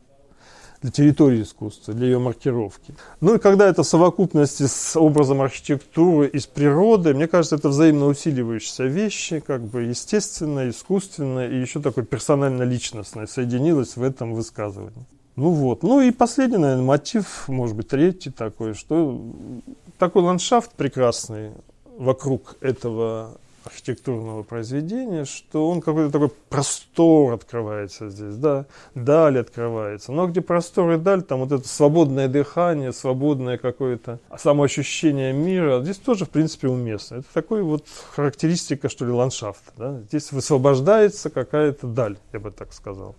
для 0.84 0.92
территории 0.92 1.42
искусства, 1.42 1.94
для 1.94 2.08
ее 2.08 2.20
маркировки. 2.20 2.94
Ну 3.22 3.36
и 3.36 3.40
когда 3.40 3.68
это 3.68 3.84
в 3.84 3.88
совокупности 3.88 4.68
с 4.68 5.00
образом 5.00 5.42
архитектуры 5.42 6.28
из 6.28 6.46
природы, 6.46 7.14
мне 7.14 7.28
кажется, 7.28 7.56
это 7.56 7.70
взаимно 7.70 8.08
усиливающиеся 8.08 8.84
вещи, 8.84 9.40
как 9.40 9.62
бы 9.64 9.84
естественно, 9.84 10.70
искусственно 10.70 11.48
и 11.48 11.60
еще 11.60 11.80
такой 11.80 12.04
персонально-личностное 12.04 13.28
соединилось 13.28 13.96
в 13.96 14.04
этом 14.04 14.34
высказывании. 14.34 15.06
Ну 15.38 15.52
вот. 15.52 15.84
Ну 15.84 16.02
и 16.02 16.12
последний, 16.12 16.58
наверное, 16.58 16.84
мотив, 16.86 17.48
может 17.48 17.76
быть, 17.78 17.88
третий 17.88 18.30
такой, 18.30 18.74
что 18.74 19.20
такой 19.98 20.22
ландшафт 20.22 20.74
прекрасный 20.74 21.52
вокруг 21.98 22.58
этого 22.60 23.38
архитектурного 23.64 24.44
произведения, 24.44 25.26
что 25.26 25.70
он 25.70 25.82
какой-то 25.82 26.12
такой 26.12 26.30
простор 26.50 27.34
открывается 27.34 28.10
здесь, 28.10 28.36
да, 28.36 28.66
даль 28.96 29.40
открывается. 29.40 30.12
Но 30.12 30.28
где 30.28 30.42
простор 30.42 30.92
и 30.92 30.98
даль, 30.98 31.24
там 31.24 31.40
вот 31.40 31.52
это 31.52 31.68
свободное 31.68 32.28
дыхание, 32.28 32.94
свободное 32.94 33.58
какое-то 33.58 34.20
самоощущение 34.38 35.34
мира, 35.34 35.82
здесь 35.82 35.98
тоже, 35.98 36.26
в 36.26 36.30
принципе, 36.30 36.68
уместно. 36.68 37.16
Это 37.18 37.28
такой 37.34 37.64
вот 37.64 37.86
характеристика, 38.12 38.90
что 38.90 39.06
ли, 39.06 39.12
ландшафта. 39.12 39.72
Да? 39.78 40.00
Здесь 40.10 40.32
высвобождается 40.32 41.30
какая-то 41.30 41.88
даль, 41.88 42.18
я 42.32 42.40
бы 42.40 42.52
так 42.52 42.74
сказал. 42.74 43.16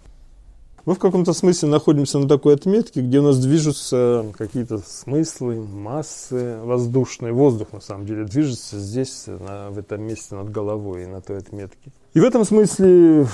Мы 0.86 0.94
в 0.94 0.98
каком-то 0.98 1.32
смысле 1.32 1.70
находимся 1.70 2.18
на 2.18 2.28
такой 2.28 2.54
отметке, 2.54 3.00
где 3.00 3.20
у 3.20 3.22
нас 3.22 3.38
движутся 3.38 4.26
какие-то 4.36 4.78
смыслы, 4.78 5.62
массы 5.62 6.58
воздушные. 6.62 7.32
Воздух, 7.32 7.72
на 7.72 7.80
самом 7.80 8.04
деле, 8.04 8.24
движется 8.24 8.78
здесь, 8.78 9.24
на, 9.26 9.70
в 9.70 9.78
этом 9.78 10.02
месте 10.02 10.34
над 10.34 10.50
головой, 10.50 11.06
на 11.06 11.22
той 11.22 11.38
отметке. 11.38 11.90
И 12.12 12.20
в 12.20 12.24
этом 12.24 12.44
смысле, 12.44 13.26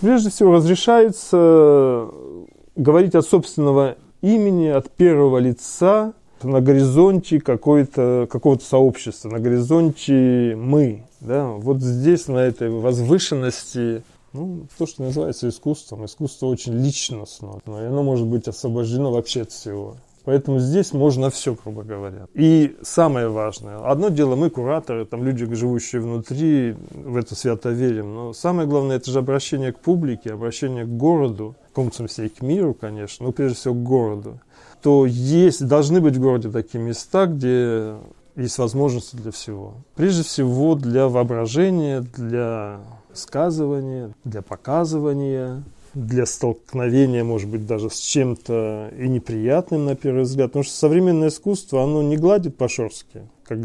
прежде 0.00 0.30
всего, 0.30 0.54
разрешается 0.54 2.08
говорить 2.74 3.14
от 3.14 3.26
собственного 3.26 3.96
имени, 4.22 4.68
от 4.68 4.90
первого 4.90 5.38
лица, 5.38 6.14
на 6.42 6.62
горизонте 6.62 7.38
какого-то 7.38 8.26
сообщества, 8.62 9.28
на 9.28 9.40
горизонте 9.40 10.56
мы. 10.56 11.04
Да? 11.20 11.48
Вот 11.48 11.82
здесь, 11.82 12.28
на 12.28 12.38
этой 12.38 12.70
возвышенности, 12.70 14.02
ну, 14.32 14.66
то, 14.78 14.86
что 14.86 15.02
называется 15.02 15.48
искусством. 15.48 16.04
Искусство 16.04 16.46
очень 16.46 16.74
личностно, 16.74 17.60
но 17.66 17.76
оно 17.76 18.02
может 18.02 18.26
быть 18.26 18.48
освобождено 18.48 19.10
вообще 19.10 19.42
от 19.42 19.50
всего. 19.50 19.96
Поэтому 20.24 20.60
здесь 20.60 20.92
можно 20.92 21.30
все, 21.30 21.54
грубо 21.54 21.82
говоря. 21.82 22.26
И 22.34 22.76
самое 22.82 23.28
важное, 23.28 23.78
одно 23.78 24.08
дело 24.08 24.36
мы 24.36 24.50
кураторы, 24.50 25.04
там 25.04 25.24
люди, 25.24 25.52
живущие 25.52 26.00
внутри, 26.00 26.76
в 26.92 27.16
это 27.16 27.34
свято 27.34 27.70
верим, 27.70 28.14
но 28.14 28.32
самое 28.32 28.68
главное, 28.68 28.96
это 28.96 29.10
же 29.10 29.18
обращение 29.18 29.72
к 29.72 29.80
публике, 29.80 30.32
обращение 30.32 30.84
к 30.84 30.88
городу, 30.88 31.56
в 31.64 31.68
каком 31.70 31.92
смысле 31.92 32.26
и 32.26 32.28
к 32.28 32.40
миру, 32.40 32.72
конечно, 32.72 33.26
но 33.26 33.32
прежде 33.32 33.56
всего 33.56 33.74
к 33.74 33.82
городу. 33.82 34.40
То 34.80 35.06
есть, 35.06 35.66
должны 35.66 36.00
быть 36.00 36.16
в 36.16 36.20
городе 36.20 36.50
такие 36.50 36.82
места, 36.82 37.26
где 37.26 37.96
есть 38.36 38.58
возможности 38.58 39.16
для 39.16 39.30
всего. 39.30 39.74
Прежде 39.94 40.22
всего 40.22 40.74
для 40.74 41.08
воображения, 41.08 42.00
для 42.00 42.80
сказывания, 43.14 44.14
для 44.24 44.42
показывания, 44.42 45.62
для 45.94 46.26
столкновения, 46.26 47.22
может 47.24 47.48
быть, 47.48 47.66
даже 47.66 47.90
с 47.90 47.98
чем-то 47.98 48.92
и 48.98 49.08
неприятным 49.08 49.84
на 49.84 49.94
первый 49.94 50.22
взгляд. 50.22 50.50
Потому 50.50 50.64
что 50.64 50.74
современное 50.74 51.28
искусство, 51.28 51.82
оно 51.82 52.02
не 52.02 52.16
гладит 52.16 52.56
по-шорски, 52.56 53.22
как 53.44 53.58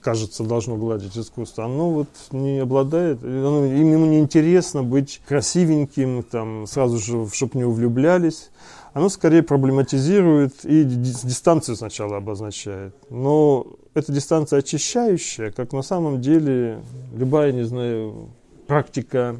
кажется, 0.00 0.44
должно 0.44 0.76
гладить 0.76 1.16
искусство. 1.16 1.64
Оно 1.64 1.90
вот 1.90 2.08
не 2.32 2.58
обладает, 2.58 3.22
оно, 3.22 3.64
ему 3.64 4.06
не 4.06 4.18
интересно 4.18 4.82
быть 4.82 5.20
красивеньким, 5.26 6.24
там, 6.24 6.66
сразу 6.66 6.98
же, 6.98 7.28
чтобы 7.32 7.58
не 7.58 7.64
увлюблялись. 7.64 8.50
Оно 8.92 9.08
скорее 9.08 9.42
проблематизирует 9.42 10.64
и 10.64 10.84
дистанцию 10.84 11.76
сначала 11.76 12.18
обозначает. 12.18 12.94
Но 13.08 13.66
эта 13.94 14.12
дистанция 14.12 14.58
очищающая, 14.58 15.50
как 15.50 15.72
на 15.72 15.82
самом 15.82 16.20
деле 16.20 16.82
любая, 17.14 17.52
не 17.52 17.62
знаю, 17.62 18.28
практика 18.66 19.36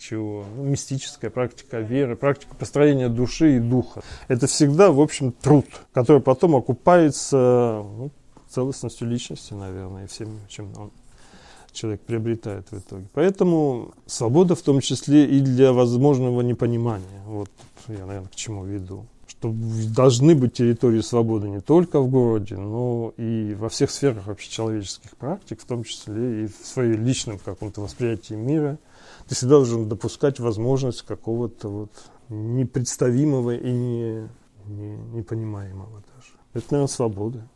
чего? 0.00 0.44
Ну, 0.56 0.64
мистическая 0.64 1.30
практика 1.30 1.80
веры, 1.80 2.16
практика 2.16 2.54
построения 2.54 3.08
души 3.08 3.56
и 3.56 3.60
духа. 3.60 4.02
Это 4.28 4.46
всегда, 4.46 4.90
в 4.90 5.00
общем, 5.00 5.32
труд, 5.32 5.66
который 5.92 6.22
потом 6.22 6.56
окупается 6.56 7.36
ну, 7.84 8.10
целостностью 8.48 9.08
личности, 9.08 9.52
наверное, 9.52 10.04
и 10.04 10.06
всем, 10.06 10.40
чем 10.48 10.72
он, 10.76 10.90
человек 11.72 12.00
приобретает 12.00 12.70
в 12.70 12.78
итоге. 12.78 13.06
Поэтому 13.12 13.92
свобода 14.06 14.54
в 14.54 14.62
том 14.62 14.80
числе 14.80 15.26
и 15.26 15.40
для 15.40 15.72
возможного 15.72 16.40
непонимания. 16.40 17.22
Вот 17.26 17.50
я, 17.88 18.06
наверное, 18.06 18.28
к 18.28 18.34
чему 18.34 18.64
веду. 18.64 19.06
Что 19.40 19.54
должны 19.94 20.34
быть 20.34 20.52
территории 20.52 21.00
свободы 21.00 21.48
не 21.48 21.60
только 21.60 22.00
в 22.00 22.08
городе, 22.08 22.56
но 22.56 23.14
и 23.16 23.54
во 23.54 23.70
всех 23.70 23.90
сферах 23.90 24.26
вообще 24.26 24.50
человеческих 24.50 25.16
практик, 25.16 25.60
в 25.60 25.64
том 25.64 25.82
числе 25.82 26.44
и 26.44 26.46
в 26.46 26.66
своем 26.66 27.04
личном 27.04 27.38
каком-то 27.38 27.80
восприятии 27.80 28.34
мира– 28.34 28.78
ты 29.30 29.36
всегда 29.36 29.56
должен 29.56 29.88
допускать 29.88 30.40
возможность 30.40 31.02
какого-то 31.02 31.68
вот 31.68 31.90
непредставимого 32.28 33.54
и 33.54 33.70
не, 33.70 34.28
не, 34.66 34.96
непонимаемого 35.14 36.02
даже. 36.14 36.32
Это, 36.52 36.66
наверное, 36.72 36.92
свобода. 36.92 37.48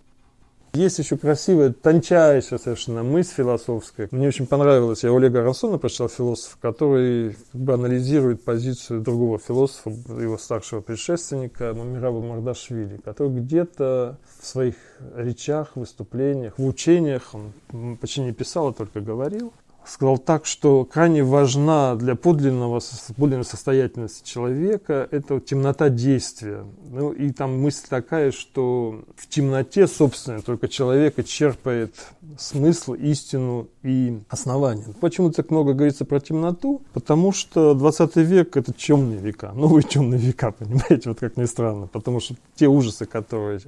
Есть 0.75 0.99
еще 0.99 1.17
красивая, 1.17 1.73
тончайшая 1.73 2.59
совершенно 2.59 3.05
мысль 3.05 3.35
философская. 3.37 4.09
Мне 4.11 4.27
очень 4.27 4.49
понравилось. 4.49 5.05
Я 5.05 5.15
Олега 5.15 5.41
Рансона 5.41 5.79
прочитал, 5.79 6.09
философ, 6.09 6.59
который 6.61 7.37
как 7.53 7.61
бы 7.61 7.75
анализирует 7.75 8.45
позицию 8.45 9.01
другого 9.01 9.39
философа, 9.39 9.91
его 9.91 10.37
старшего 10.37 10.81
предшественника 10.81 11.75
Мамираба 11.75 12.21
Мардашвили, 12.21 12.97
который 13.05 13.41
где-то 13.41 14.19
в 14.41 14.45
своих 14.45 14.75
речах, 15.15 15.77
выступлениях, 15.77 16.59
в 16.59 16.67
учениях, 16.67 17.35
он 17.35 17.97
почти 17.97 18.23
не 18.23 18.33
писал, 18.33 18.69
а 18.69 18.73
только 18.73 19.01
говорил, 19.01 19.53
сказал 19.87 20.19
так, 20.19 20.47
что 20.47 20.85
крайне 20.85 21.23
важна 21.23 21.95
для 21.97 22.15
подлинного, 22.15 22.81
подлинной 23.17 23.45
состоятельности 23.45 24.27
человека 24.27 25.09
это 25.11 25.41
темнота 25.41 25.89
действия. 25.89 26.65
Ну 26.91 27.13
и 27.13 27.31
там 27.31 27.61
мысль 27.61 27.87
такая, 27.89 28.33
что 28.33 29.03
в 29.17 29.29
темноте, 29.29 29.87
собственно, 29.87 30.43
только 30.43 30.69
человек 30.69 31.19
и 31.19 31.25
черпает 31.25 31.95
смысл, 32.39 32.95
истину 32.95 33.69
и 33.83 34.19
основание. 34.29 34.87
Почему 35.01 35.31
так 35.31 35.51
много 35.51 35.75
говорится 35.75 36.05
про 36.05 36.21
темноту? 36.21 36.83
Потому 36.93 37.33
что 37.33 37.75
20 37.75 38.17
век 38.17 38.57
это 38.57 38.73
темные 38.73 39.19
века, 39.19 39.53
новые 39.55 39.83
темные 39.83 40.21
века, 40.21 40.51
понимаете, 40.59 41.09
вот 41.11 41.21
как 41.21 41.37
ни 41.37 41.45
странно. 41.45 41.87
Потому 41.87 42.21
что 42.21 42.35
те 42.57 42.67
ужасы, 42.67 43.07
которые, 43.07 43.61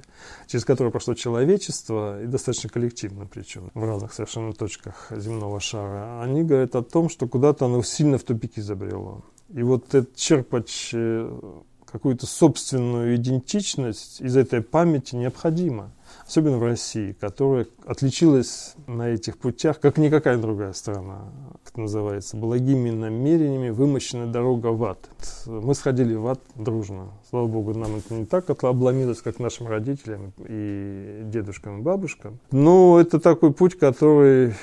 через 0.47 0.65
которые 0.65 0.91
прошло 0.91 1.13
человечество, 1.13 2.21
и 2.21 2.25
достаточно 2.25 2.69
коллективно 2.69 3.27
причем, 3.31 3.69
в 3.73 3.83
разных 3.83 4.13
совершенно 4.13 4.53
точках 4.53 5.11
земного 5.11 5.59
шара, 5.59 6.06
они 6.21 6.43
говорят 6.43 6.75
о 6.75 6.83
том, 6.83 7.09
что 7.09 7.27
куда-то 7.27 7.65
оно 7.65 7.83
сильно 7.83 8.17
в 8.17 8.23
тупики 8.23 8.59
забрело. 8.59 9.23
И 9.53 9.63
вот 9.63 9.93
это 9.93 10.07
черпать 10.15 10.89
э, 10.93 11.39
какую-то 11.85 12.25
собственную 12.25 13.15
идентичность 13.15 14.21
из 14.21 14.35
этой 14.35 14.61
памяти 14.61 15.15
необходимо 15.15 15.91
особенно 16.27 16.57
в 16.57 16.63
России, 16.63 17.13
которая 17.13 17.67
отличилась 17.85 18.75
на 18.85 19.09
этих 19.09 19.37
путях, 19.37 19.79
как 19.79 19.97
никакая 19.97 20.37
другая 20.37 20.73
страна, 20.73 21.31
как 21.63 21.77
называется, 21.77 22.37
благими 22.37 22.89
намерениями 22.89 23.69
вымощена 23.69 24.27
дорога 24.27 24.67
в 24.67 24.83
ад. 24.83 25.09
Мы 25.45 25.73
сходили 25.73 26.15
в 26.15 26.27
ад 26.27 26.39
дружно. 26.55 27.11
Слава 27.29 27.47
Богу, 27.47 27.73
нам 27.73 27.95
это 27.95 28.13
не 28.13 28.25
так 28.25 28.49
обломилось, 28.63 29.21
как 29.21 29.39
нашим 29.39 29.67
родителям 29.67 30.33
и 30.39 31.21
дедушкам 31.25 31.79
и 31.79 31.81
бабушкам. 31.81 32.39
Но 32.51 32.99
это 32.99 33.19
такой 33.19 33.53
путь, 33.53 33.77
который 33.77 34.53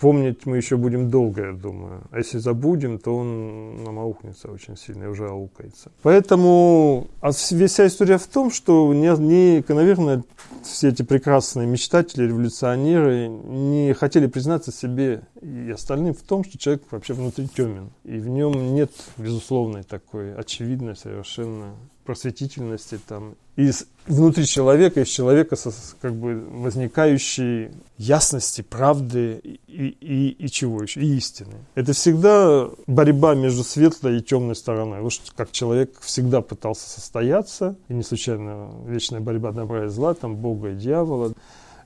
помнить 0.00 0.46
мы 0.46 0.56
еще 0.56 0.76
будем 0.76 1.10
долго, 1.10 1.46
я 1.46 1.52
думаю. 1.52 2.02
А 2.10 2.18
если 2.18 2.38
забудем, 2.38 2.98
то 2.98 3.16
он 3.16 3.84
нам 3.84 3.98
аукнется 3.98 4.50
очень 4.50 4.76
сильно 4.76 5.04
и 5.04 5.06
уже 5.06 5.28
аукается. 5.28 5.92
Поэтому 6.02 7.08
а 7.20 7.32
вся 7.32 7.86
история 7.86 8.18
в 8.18 8.26
том, 8.26 8.50
что, 8.50 8.92
не, 8.94 9.08
не, 9.18 9.64
наверное, 9.68 10.24
все 10.62 10.88
эти 10.88 11.02
прекрасные 11.02 11.66
мечтатели, 11.66 12.26
революционеры 12.26 13.28
не 13.28 13.92
хотели 13.92 14.26
признаться 14.26 14.72
себе 14.72 15.22
и 15.42 15.70
остальным 15.70 16.14
в 16.14 16.22
том, 16.22 16.44
что 16.44 16.58
человек 16.58 16.82
вообще 16.90 17.14
внутри 17.14 17.48
темен. 17.48 17.90
И 18.04 18.18
в 18.18 18.28
нем 18.28 18.74
нет 18.74 18.90
безусловной 19.18 19.82
такой 19.82 20.34
очевидной 20.34 20.96
совершенно 20.96 21.74
просветительности 22.04 22.98
там, 23.06 23.34
из 23.56 23.86
внутри 24.06 24.46
человека, 24.46 25.00
из 25.00 25.08
человека 25.08 25.56
со, 25.56 25.72
как 26.00 26.14
бы 26.14 26.42
возникающей 26.50 27.70
ясности, 27.98 28.62
правды 28.62 29.40
и, 29.66 29.96
и, 30.00 30.28
и 30.30 30.48
чего 30.48 30.82
еще, 30.82 31.00
и 31.00 31.16
истины. 31.16 31.54
Это 31.74 31.92
всегда 31.92 32.68
борьба 32.86 33.34
между 33.34 33.62
светлой 33.62 34.18
и 34.18 34.22
темной 34.22 34.56
стороной. 34.56 35.00
Вот 35.00 35.12
как 35.36 35.52
человек 35.52 36.00
всегда 36.00 36.40
пытался 36.40 36.88
состояться, 36.88 37.76
и 37.88 37.94
не 37.94 38.02
случайно 38.02 38.70
вечная 38.86 39.20
борьба 39.20 39.52
добра 39.52 39.86
и 39.86 39.88
зла, 39.88 40.14
там 40.14 40.36
Бога 40.36 40.70
и 40.70 40.76
дьявола. 40.76 41.34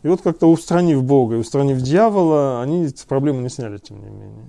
И 0.02 0.09
вот 0.09 0.21
как-то 0.23 0.50
устранив 0.50 1.02
Бога 1.02 1.35
и 1.35 1.38
устранив 1.38 1.80
дьявола, 1.80 2.62
они 2.62 2.88
проблемы 3.09 3.42
не 3.42 3.49
сняли, 3.49 3.78
тем 3.78 4.00
не 4.00 4.11
менее. 4.11 4.44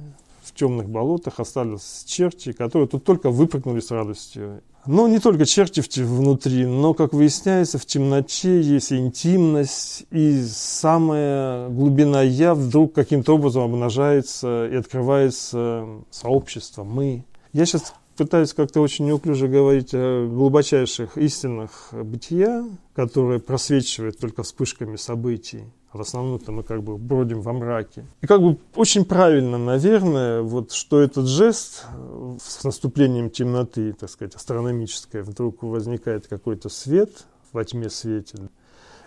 Темных 0.55 0.89
болотах 0.89 1.39
остались 1.39 2.03
черти, 2.07 2.53
которые 2.53 2.87
тут 2.87 3.03
только 3.03 3.29
выпрыгнули 3.29 3.81
с 3.81 3.91
радостью 3.91 4.61
но 4.87 5.07
не 5.07 5.19
только 5.19 5.45
черти 5.45 5.81
внутри, 6.01 6.65
но, 6.65 6.93
как 6.93 7.13
выясняется, 7.13 7.79
в 7.79 7.85
темноте 7.85 8.61
есть 8.61 8.93
интимность, 8.93 10.05
и 10.11 10.43
самая 10.47 11.69
глубина 11.69 12.21
«я» 12.21 12.53
вдруг 12.53 12.93
каким-то 12.93 13.35
образом 13.35 13.63
обнажается 13.63 14.67
и 14.67 14.75
открывается 14.75 15.87
сообщество, 16.11 16.83
мы. 16.83 17.25
Я 17.51 17.65
сейчас 17.65 17.93
пытаюсь 18.15 18.53
как-то 18.53 18.81
очень 18.81 19.05
неуклюже 19.05 19.47
говорить 19.47 19.89
о 19.93 20.27
глубочайших 20.27 21.17
истинах 21.17 21.89
бытия, 21.91 22.65
которые 22.93 23.39
просвечивают 23.39 24.19
только 24.19 24.43
вспышками 24.43 24.97
событий. 24.97 25.63
В 25.95 26.01
основном-то 26.01 26.51
мы 26.51 26.63
как 26.63 26.83
бы 26.83 26.97
бродим 26.97 27.39
во 27.39 27.53
мраке. 27.53 28.05
И 28.19 28.27
как 28.27 28.41
бы 28.41 28.57
очень 28.75 29.05
правильно, 29.05 29.57
наверное, 29.57 30.41
вот 30.41 30.73
что 30.73 30.99
этот 30.99 31.25
жест 31.25 31.85
э, 31.89 32.37
с 32.43 32.65
наступлением 32.65 33.29
темноты, 33.29 33.93
так 33.93 34.09
сказать, 34.09 34.35
астрономической, 34.35 35.21
вдруг 35.21 35.63
возникает 35.63 36.27
какой-то 36.27 36.67
свет 36.67 37.11
во 37.53 37.63
тьме 37.63 37.89
светит. 37.89 38.41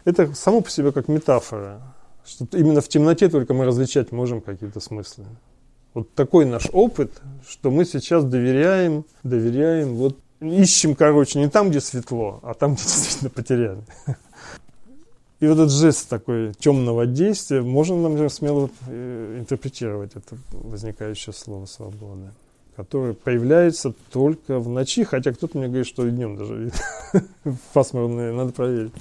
Это 0.06 0.34
само 0.34 0.62
по 0.62 0.70
себе 0.70 0.90
как 0.90 1.08
метафора, 1.08 1.94
что 2.24 2.46
именно 2.52 2.80
в 2.80 2.88
темноте 2.88 3.28
только 3.28 3.52
мы 3.52 3.66
различать 3.66 4.10
можем 4.10 4.40
какие-то 4.40 4.80
смыслы. 4.80 5.26
Вот 5.92 6.14
такой 6.14 6.46
наш 6.46 6.68
опыт, 6.72 7.20
что 7.46 7.70
мы 7.70 7.84
сейчас 7.84 8.24
доверяем, 8.24 9.04
доверяем, 9.22 9.94
вот 9.96 10.16
ищем, 10.40 10.94
короче, 10.94 11.38
не 11.38 11.50
там, 11.50 11.68
где 11.68 11.82
светло, 11.82 12.40
а 12.42 12.54
там, 12.54 12.72
где 12.76 12.82
действительно 12.82 13.28
потеряли. 13.28 13.84
И 15.40 15.46
вот 15.46 15.54
этот 15.54 15.70
жест 15.70 16.08
такой 16.08 16.52
темного 16.54 17.06
действия, 17.06 17.62
можно, 17.62 17.96
например, 17.96 18.28
смело 18.28 18.70
э, 18.88 19.36
интерпретировать 19.38 20.12
это 20.16 20.36
возникающее 20.50 21.32
слово 21.32 21.66
«свобода», 21.66 22.34
которое 22.74 23.14
появляется 23.14 23.94
только 24.10 24.58
в 24.58 24.68
ночи, 24.68 25.04
хотя 25.04 25.32
кто-то 25.32 25.56
мне 25.56 25.68
говорит, 25.68 25.86
что 25.86 26.06
и 26.06 26.10
днем 26.10 26.36
даже 26.36 26.72
пасмурные, 27.72 28.32
надо 28.32 28.52
проверить. 28.52 28.92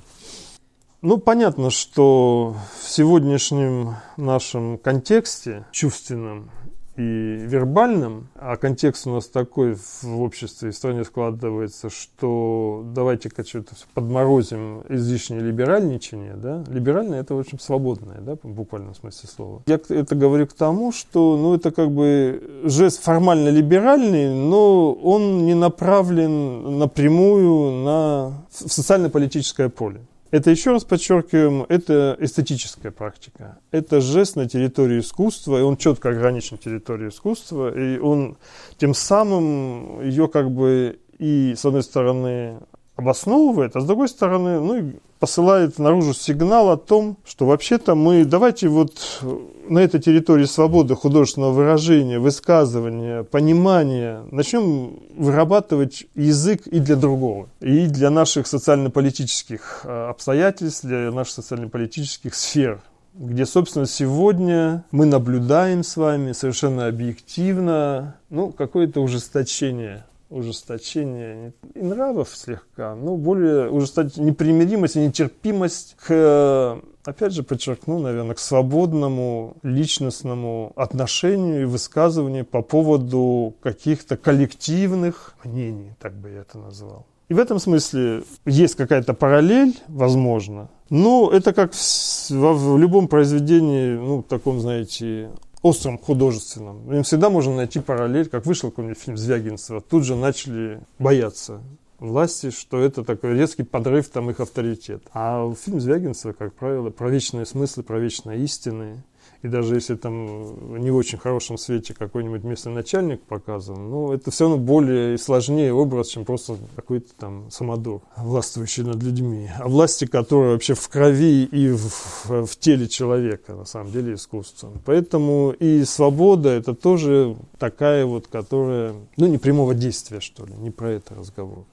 Ну, 1.02 1.18
понятно, 1.18 1.72
что 1.72 2.56
в 2.82 2.90
сегодняшнем 2.90 3.96
нашем 4.16 4.78
контексте 4.78 5.66
чувственном 5.72 6.52
и 6.98 7.38
вербальным, 7.46 8.28
а 8.36 8.58
контекст 8.58 9.06
у 9.06 9.12
нас 9.12 9.28
такой 9.28 9.76
в 9.76 10.22
обществе 10.22 10.70
и 10.70 10.72
в 10.72 10.76
стране 10.76 11.04
складывается, 11.04 11.90
что 11.90 12.84
давайте-ка 12.94 13.46
что-то 13.46 13.76
подморозим 13.94 14.82
излишнее 14.90 15.42
либеральничание, 15.42 16.36
да, 16.36 16.64
либеральное 16.68 17.22
это 17.22 17.36
очень 17.36 17.60
свободное, 17.60 18.20
да, 18.20 18.36
в 18.42 18.50
буквальном 18.50 18.96
смысле 18.96 19.30
слова. 19.30 19.62
Я 19.68 19.80
это 19.90 20.16
говорю 20.16 20.48
к 20.48 20.54
тому, 20.54 20.92
что, 20.92 21.38
ну, 21.38 21.54
это 21.54 21.72
как 21.72 21.92
бы 21.92 22.62
жест 22.64 23.04
формально 23.04 23.50
либеральный, 23.50 24.34
но 24.34 24.92
он 24.94 25.46
не 25.46 25.54
направлен 25.54 26.80
напрямую 26.80 27.84
на 27.84 28.48
в 28.50 28.72
социально-политическое 28.72 29.70
поле. 29.70 30.02
Это, 30.32 30.52
еще 30.52 30.72
раз 30.72 30.84
подчеркиваем, 30.84 31.66
это 31.70 32.18
эстетическая 32.20 32.92
практика. 32.92 33.60
Это 33.72 34.02
жест 34.02 34.36
на 34.36 34.48
территории 34.48 35.00
искусства, 35.00 35.58
и 35.58 35.62
он 35.62 35.78
четко 35.78 36.10
ограничен 36.10 36.58
территорией 36.58 37.10
искусства, 37.10 37.74
и 37.74 37.98
он 37.98 38.38
тем 38.78 38.94
самым 38.94 40.02
ее 40.02 40.28
как 40.28 40.52
бы 40.52 41.00
и, 41.18 41.56
с 41.58 41.66
одной 41.66 41.84
стороны, 41.84 42.60
обосновывает, 42.98 43.76
а 43.76 43.82
с 43.82 43.86
другой 43.86 44.10
стороны, 44.10 44.60
ну, 44.60 44.94
посылает 45.20 45.80
наружу 45.80 46.14
сигнал 46.14 46.70
о 46.72 46.78
том, 46.78 47.18
что 47.26 47.46
вообще-то 47.46 47.96
мы 47.96 48.26
давайте 48.26 48.68
вот 48.68 49.24
на 49.70 49.80
этой 49.80 50.00
территории 50.00 50.46
свободы 50.46 50.96
художественного 50.96 51.52
выражения, 51.52 52.20
высказывания, 52.20 53.24
понимания 53.24 54.24
начнем 54.32 55.00
вырабатывать 55.16 56.06
язык 56.16 56.68
и 56.68 56.80
для 56.80 56.96
другого, 56.96 57.48
и 57.62 57.88
для 57.88 58.10
наших 58.10 58.48
социально-политических 58.48 59.82
а, 59.84 60.10
обстоятельств, 60.10 60.84
для 60.84 61.12
наших 61.12 61.34
социально-политических 61.36 62.36
сфер 62.36 62.82
где, 63.20 63.48
собственно, 63.48 63.88
сегодня 63.88 64.86
мы 64.92 65.08
наблюдаем 65.08 65.84
с 65.84 65.98
вами 65.98 66.34
совершенно 66.34 66.86
объективно 66.86 68.16
ну, 68.30 68.52
какое-то 68.52 69.02
ужесточение 69.02 70.06
ужесточение 70.30 71.54
и 71.74 71.82
нравов 71.82 72.30
слегка, 72.36 72.96
но 72.96 73.16
более 73.16 73.70
ужесточение, 73.70 74.32
непримиримость 74.32 74.96
и 74.96 75.00
нетерпимость 75.00 75.96
к, 76.06 76.82
опять 77.06 77.34
же, 77.34 77.44
подчеркну, 77.44 78.00
наверное, 78.00 78.36
к 78.36 78.40
свободному 78.40 79.56
личностному 79.64 80.74
отношению 80.76 81.62
и 81.62 81.66
высказыванию 81.66 82.46
по 82.46 82.62
поводу 82.62 83.56
каких-то 83.62 84.18
коллективных 84.18 85.36
мнений, 85.44 85.94
так 86.00 86.14
бы 86.14 86.30
я 86.30 86.42
это 86.42 86.58
назвал. 86.58 87.06
И 87.30 87.34
в 87.34 87.40
этом 87.40 87.60
смысле 87.60 88.24
есть 88.46 88.76
какая-то 88.76 89.14
параллель, 89.14 89.78
возможно, 89.90 90.70
но 90.90 91.30
это 91.32 91.54
как 91.54 91.74
в, 91.74 92.30
в 92.30 92.78
любом 92.78 93.10
произведении, 93.10 93.96
ну, 93.96 94.24
таком, 94.24 94.62
знаете, 94.62 95.30
остром 95.62 95.98
художественном. 95.98 96.92
Им 96.94 97.04
всегда 97.04 97.30
можно 97.30 97.56
найти 97.56 97.80
параллель, 97.80 98.30
как 98.30 98.46
вышел 98.46 98.70
какой-нибудь 98.70 99.00
фильм 99.00 99.18
Звягинцева, 99.18 99.82
тут 99.82 100.04
же 100.04 100.16
начали 100.16 100.82
бояться 101.00 101.62
власти, 102.00 102.52
что 102.52 102.80
это 102.80 103.04
такой 103.04 103.34
резкий 103.34 103.64
подрыв 103.64 104.10
там 104.10 104.30
их 104.30 104.40
авторитет. 104.40 105.04
А 105.14 105.52
фильм 105.54 105.80
Звягинцева, 105.80 106.34
как 106.34 106.54
правило, 106.54 106.90
про 106.90 107.10
вечные 107.10 107.46
смыслы, 107.46 107.84
про 107.84 108.00
вечные 108.00 108.40
истины. 108.44 109.04
И 109.44 109.48
даже 109.48 109.76
если 109.76 109.96
там 109.96 110.80
не 110.80 110.92
в 110.92 110.96
очень 110.96 111.18
хорошем 111.18 111.58
свете 111.58 111.94
какой-нибудь 111.94 112.44
местный 112.44 112.74
начальник 112.74 113.22
показан, 113.22 113.90
ну, 113.90 114.12
это 114.12 114.32
все 114.32 114.46
равно 114.46 114.58
более 114.58 115.16
и 115.16 115.18
сложнее 115.18 115.74
образ, 115.74 116.10
чем 116.10 116.26
просто 116.26 116.58
какой-то 116.76 117.14
там 117.18 117.52
самодур, 117.52 118.02
властвующий 118.18 118.84
над 118.84 119.02
людьми. 119.04 119.50
А 119.60 119.68
власти, 119.68 120.06
которые 120.06 120.54
вообще 120.54 120.74
в 120.74 120.90
крови 120.90 121.44
и 121.46 121.70
в, 121.70 122.46
в 122.46 122.60
теле 122.60 122.88
человека, 122.88 123.54
на 123.54 123.66
самом 123.66 123.92
деле, 123.92 124.16
искусство. 124.16 124.72
Поэтому 124.86 125.52
и 125.52 125.84
свобода 125.84 126.50
это 126.50 126.74
тоже 126.74 127.38
такая 127.60 128.06
вот, 128.06 128.28
которая, 128.28 128.96
ну, 129.18 129.28
не 129.28 129.38
прямого 129.38 129.76
действия, 129.76 130.20
что 130.20 130.46
ли, 130.46 130.54
не 130.56 130.72
про 130.72 130.92
это 130.92 131.16
разговор. 131.16 131.66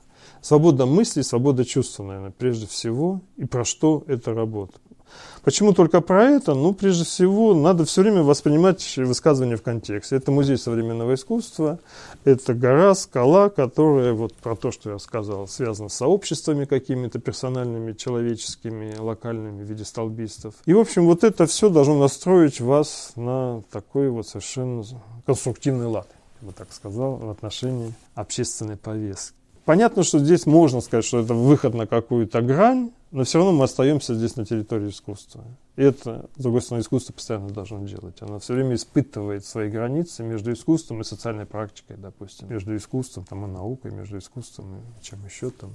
Свобода 0.44 0.84
мысли, 0.84 1.22
свобода 1.22 1.64
чувства, 1.64 2.04
наверное, 2.04 2.30
прежде 2.30 2.66
всего, 2.66 3.22
и 3.38 3.46
про 3.46 3.64
что 3.64 4.04
эта 4.06 4.34
работа. 4.34 4.74
Почему 5.44 5.74
только 5.74 6.00
про 6.00 6.24
это? 6.24 6.54
Ну, 6.54 6.72
прежде 6.72 7.04
всего, 7.04 7.54
надо 7.54 7.84
все 7.84 8.00
время 8.00 8.22
воспринимать 8.22 8.96
высказывание 8.96 9.58
в 9.58 9.62
контексте. 9.62 10.16
Это 10.16 10.30
музей 10.30 10.56
современного 10.56 11.14
искусства, 11.14 11.78
это 12.24 12.54
гора, 12.54 12.94
скала, 12.94 13.50
которая, 13.50 14.14
вот 14.14 14.34
про 14.34 14.56
то, 14.56 14.70
что 14.70 14.92
я 14.92 14.98
сказал, 14.98 15.46
связана 15.46 15.90
с 15.90 15.94
сообществами 15.94 16.64
какими-то 16.64 17.18
персональными, 17.18 17.92
человеческими, 17.92 18.96
локальными 18.96 19.62
в 19.62 19.66
виде 19.66 19.84
столбистов. 19.84 20.54
И, 20.64 20.72
в 20.72 20.78
общем, 20.78 21.04
вот 21.04 21.24
это 21.24 21.44
все 21.44 21.68
должно 21.68 21.98
настроить 21.98 22.60
вас 22.60 23.12
на 23.14 23.62
такой 23.70 24.08
вот 24.08 24.26
совершенно 24.26 24.82
конструктивный 25.26 25.86
лад, 25.86 26.08
я 26.40 26.48
бы 26.48 26.54
так 26.54 26.72
сказал, 26.72 27.16
в 27.16 27.28
отношении 27.28 27.92
общественной 28.14 28.78
повестки. 28.78 29.43
Понятно, 29.64 30.02
что 30.02 30.18
здесь 30.18 30.44
можно 30.44 30.80
сказать, 30.80 31.06
что 31.06 31.20
это 31.20 31.32
выход 31.32 31.72
на 31.74 31.86
какую-то 31.86 32.42
грань, 32.42 32.90
но 33.12 33.24
все 33.24 33.38
равно 33.38 33.52
мы 33.52 33.64
остаемся 33.64 34.14
здесь 34.14 34.36
на 34.36 34.44
территории 34.44 34.90
искусства. 34.90 35.42
И 35.76 35.82
это, 35.82 36.28
с 36.36 36.42
другой 36.42 36.60
стороны, 36.60 36.82
искусство 36.82 37.14
постоянно 37.14 37.48
должно 37.48 37.82
делать. 37.86 38.16
Оно 38.20 38.38
все 38.40 38.52
время 38.52 38.74
испытывает 38.74 39.44
свои 39.46 39.70
границы 39.70 40.22
между 40.22 40.52
искусством 40.52 41.00
и 41.00 41.04
социальной 41.04 41.46
практикой, 41.46 41.96
допустим. 41.96 42.50
Между 42.50 42.76
искусством 42.76 43.24
там, 43.24 43.46
и 43.46 43.48
наукой, 43.48 43.90
между 43.90 44.18
искусством 44.18 44.76
и 44.76 45.04
чем 45.04 45.24
еще 45.24 45.48
там. 45.50 45.70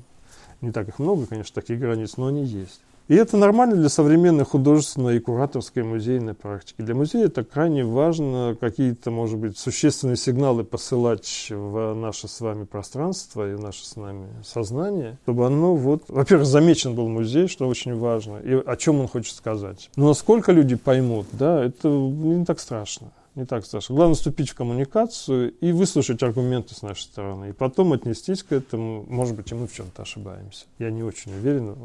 Не 0.62 0.72
так 0.72 0.88
их 0.88 1.00
много, 1.00 1.26
конечно, 1.26 1.60
таких 1.60 1.80
границ, 1.80 2.16
но 2.18 2.28
они 2.28 2.46
есть. 2.46 2.82
И 3.10 3.16
это 3.16 3.38
нормально 3.38 3.76
для 3.76 3.90
современной 3.90 4.46
художественной 4.46 5.18
и 5.18 5.20
кураторской 5.20 5.82
музейной 5.82 6.36
практики. 6.36 6.84
Для 6.84 6.94
музея 6.94 7.26
это 7.26 7.44
крайне 7.44 7.84
важно 7.84 8.56
какие-то, 8.60 9.10
может 9.10 9.40
быть, 9.40 9.58
существенные 9.58 10.16
сигналы 10.16 10.64
посылать 10.64 11.48
в 11.50 11.96
наше 11.96 12.28
с 12.28 12.40
вами 12.40 12.66
пространство 12.66 13.52
и 13.52 13.56
в 13.56 13.62
наше 13.62 13.84
с 13.84 13.96
нами 13.96 14.28
сознание, 14.44 15.18
чтобы 15.24 15.48
оно 15.48 15.74
вот, 15.76 16.04
во-первых, 16.08 16.46
замечен 16.46 16.94
был 16.94 17.10
музей, 17.10 17.48
что 17.48 17.68
очень 17.68 17.98
важно, 17.98 18.38
и 18.38 18.54
о 18.54 18.76
чем 18.76 19.00
он 19.00 19.08
хочет 19.08 19.36
сказать. 19.36 19.90
Но 19.96 20.10
насколько 20.10 20.52
люди 20.52 20.76
поймут, 20.76 21.26
да, 21.32 21.66
это 21.66 21.90
не 21.90 22.46
так 22.46 22.60
страшно 22.60 23.12
не 23.40 23.46
так 23.46 23.66
страшно. 23.66 23.96
Главное 23.96 24.16
вступить 24.16 24.50
в 24.50 24.56
коммуникацию 24.56 25.52
и 25.60 25.72
выслушать 25.72 26.22
аргументы 26.22 26.76
с 26.76 26.82
нашей 26.82 27.04
стороны. 27.04 27.50
И 27.50 27.52
потом 27.54 27.94
отнестись 27.94 28.44
к 28.44 28.52
этому. 28.52 29.06
Может 29.08 29.36
быть, 29.36 29.52
и 29.52 29.56
мы 29.56 29.68
в 29.68 29.74
чем-то 29.74 30.02
ошибаемся. 30.02 30.66
Я 30.78 30.92
не 30.92 31.04
очень 31.04 31.34
уверен 31.34 31.76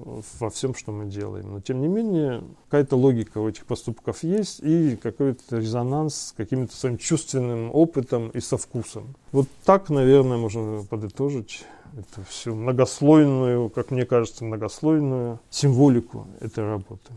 во 0.40 0.50
всем, 0.50 0.74
что 0.74 0.92
мы 0.92 1.06
делаем. 1.06 1.52
Но, 1.52 1.60
тем 1.60 1.80
не 1.80 1.88
менее, 1.88 2.42
какая-то 2.66 2.96
логика 2.96 3.38
у 3.38 3.48
этих 3.48 3.66
поступков 3.66 4.22
есть 4.22 4.60
и 4.60 4.96
какой-то 4.96 5.58
резонанс 5.58 6.14
с 6.14 6.32
каким-то 6.32 6.76
своим 6.76 6.98
чувственным 6.98 7.70
опытом 7.72 8.30
и 8.30 8.40
со 8.40 8.58
вкусом. 8.58 9.14
Вот 9.32 9.46
так, 9.64 9.90
наверное, 9.90 10.36
можно 10.36 10.82
подытожить 10.82 11.64
эту 11.96 12.24
всю 12.28 12.54
многослойную, 12.54 13.70
как 13.70 13.90
мне 13.92 14.04
кажется, 14.04 14.44
многослойную 14.44 15.38
символику 15.50 16.26
этой 16.40 16.64
работы. 16.64 17.12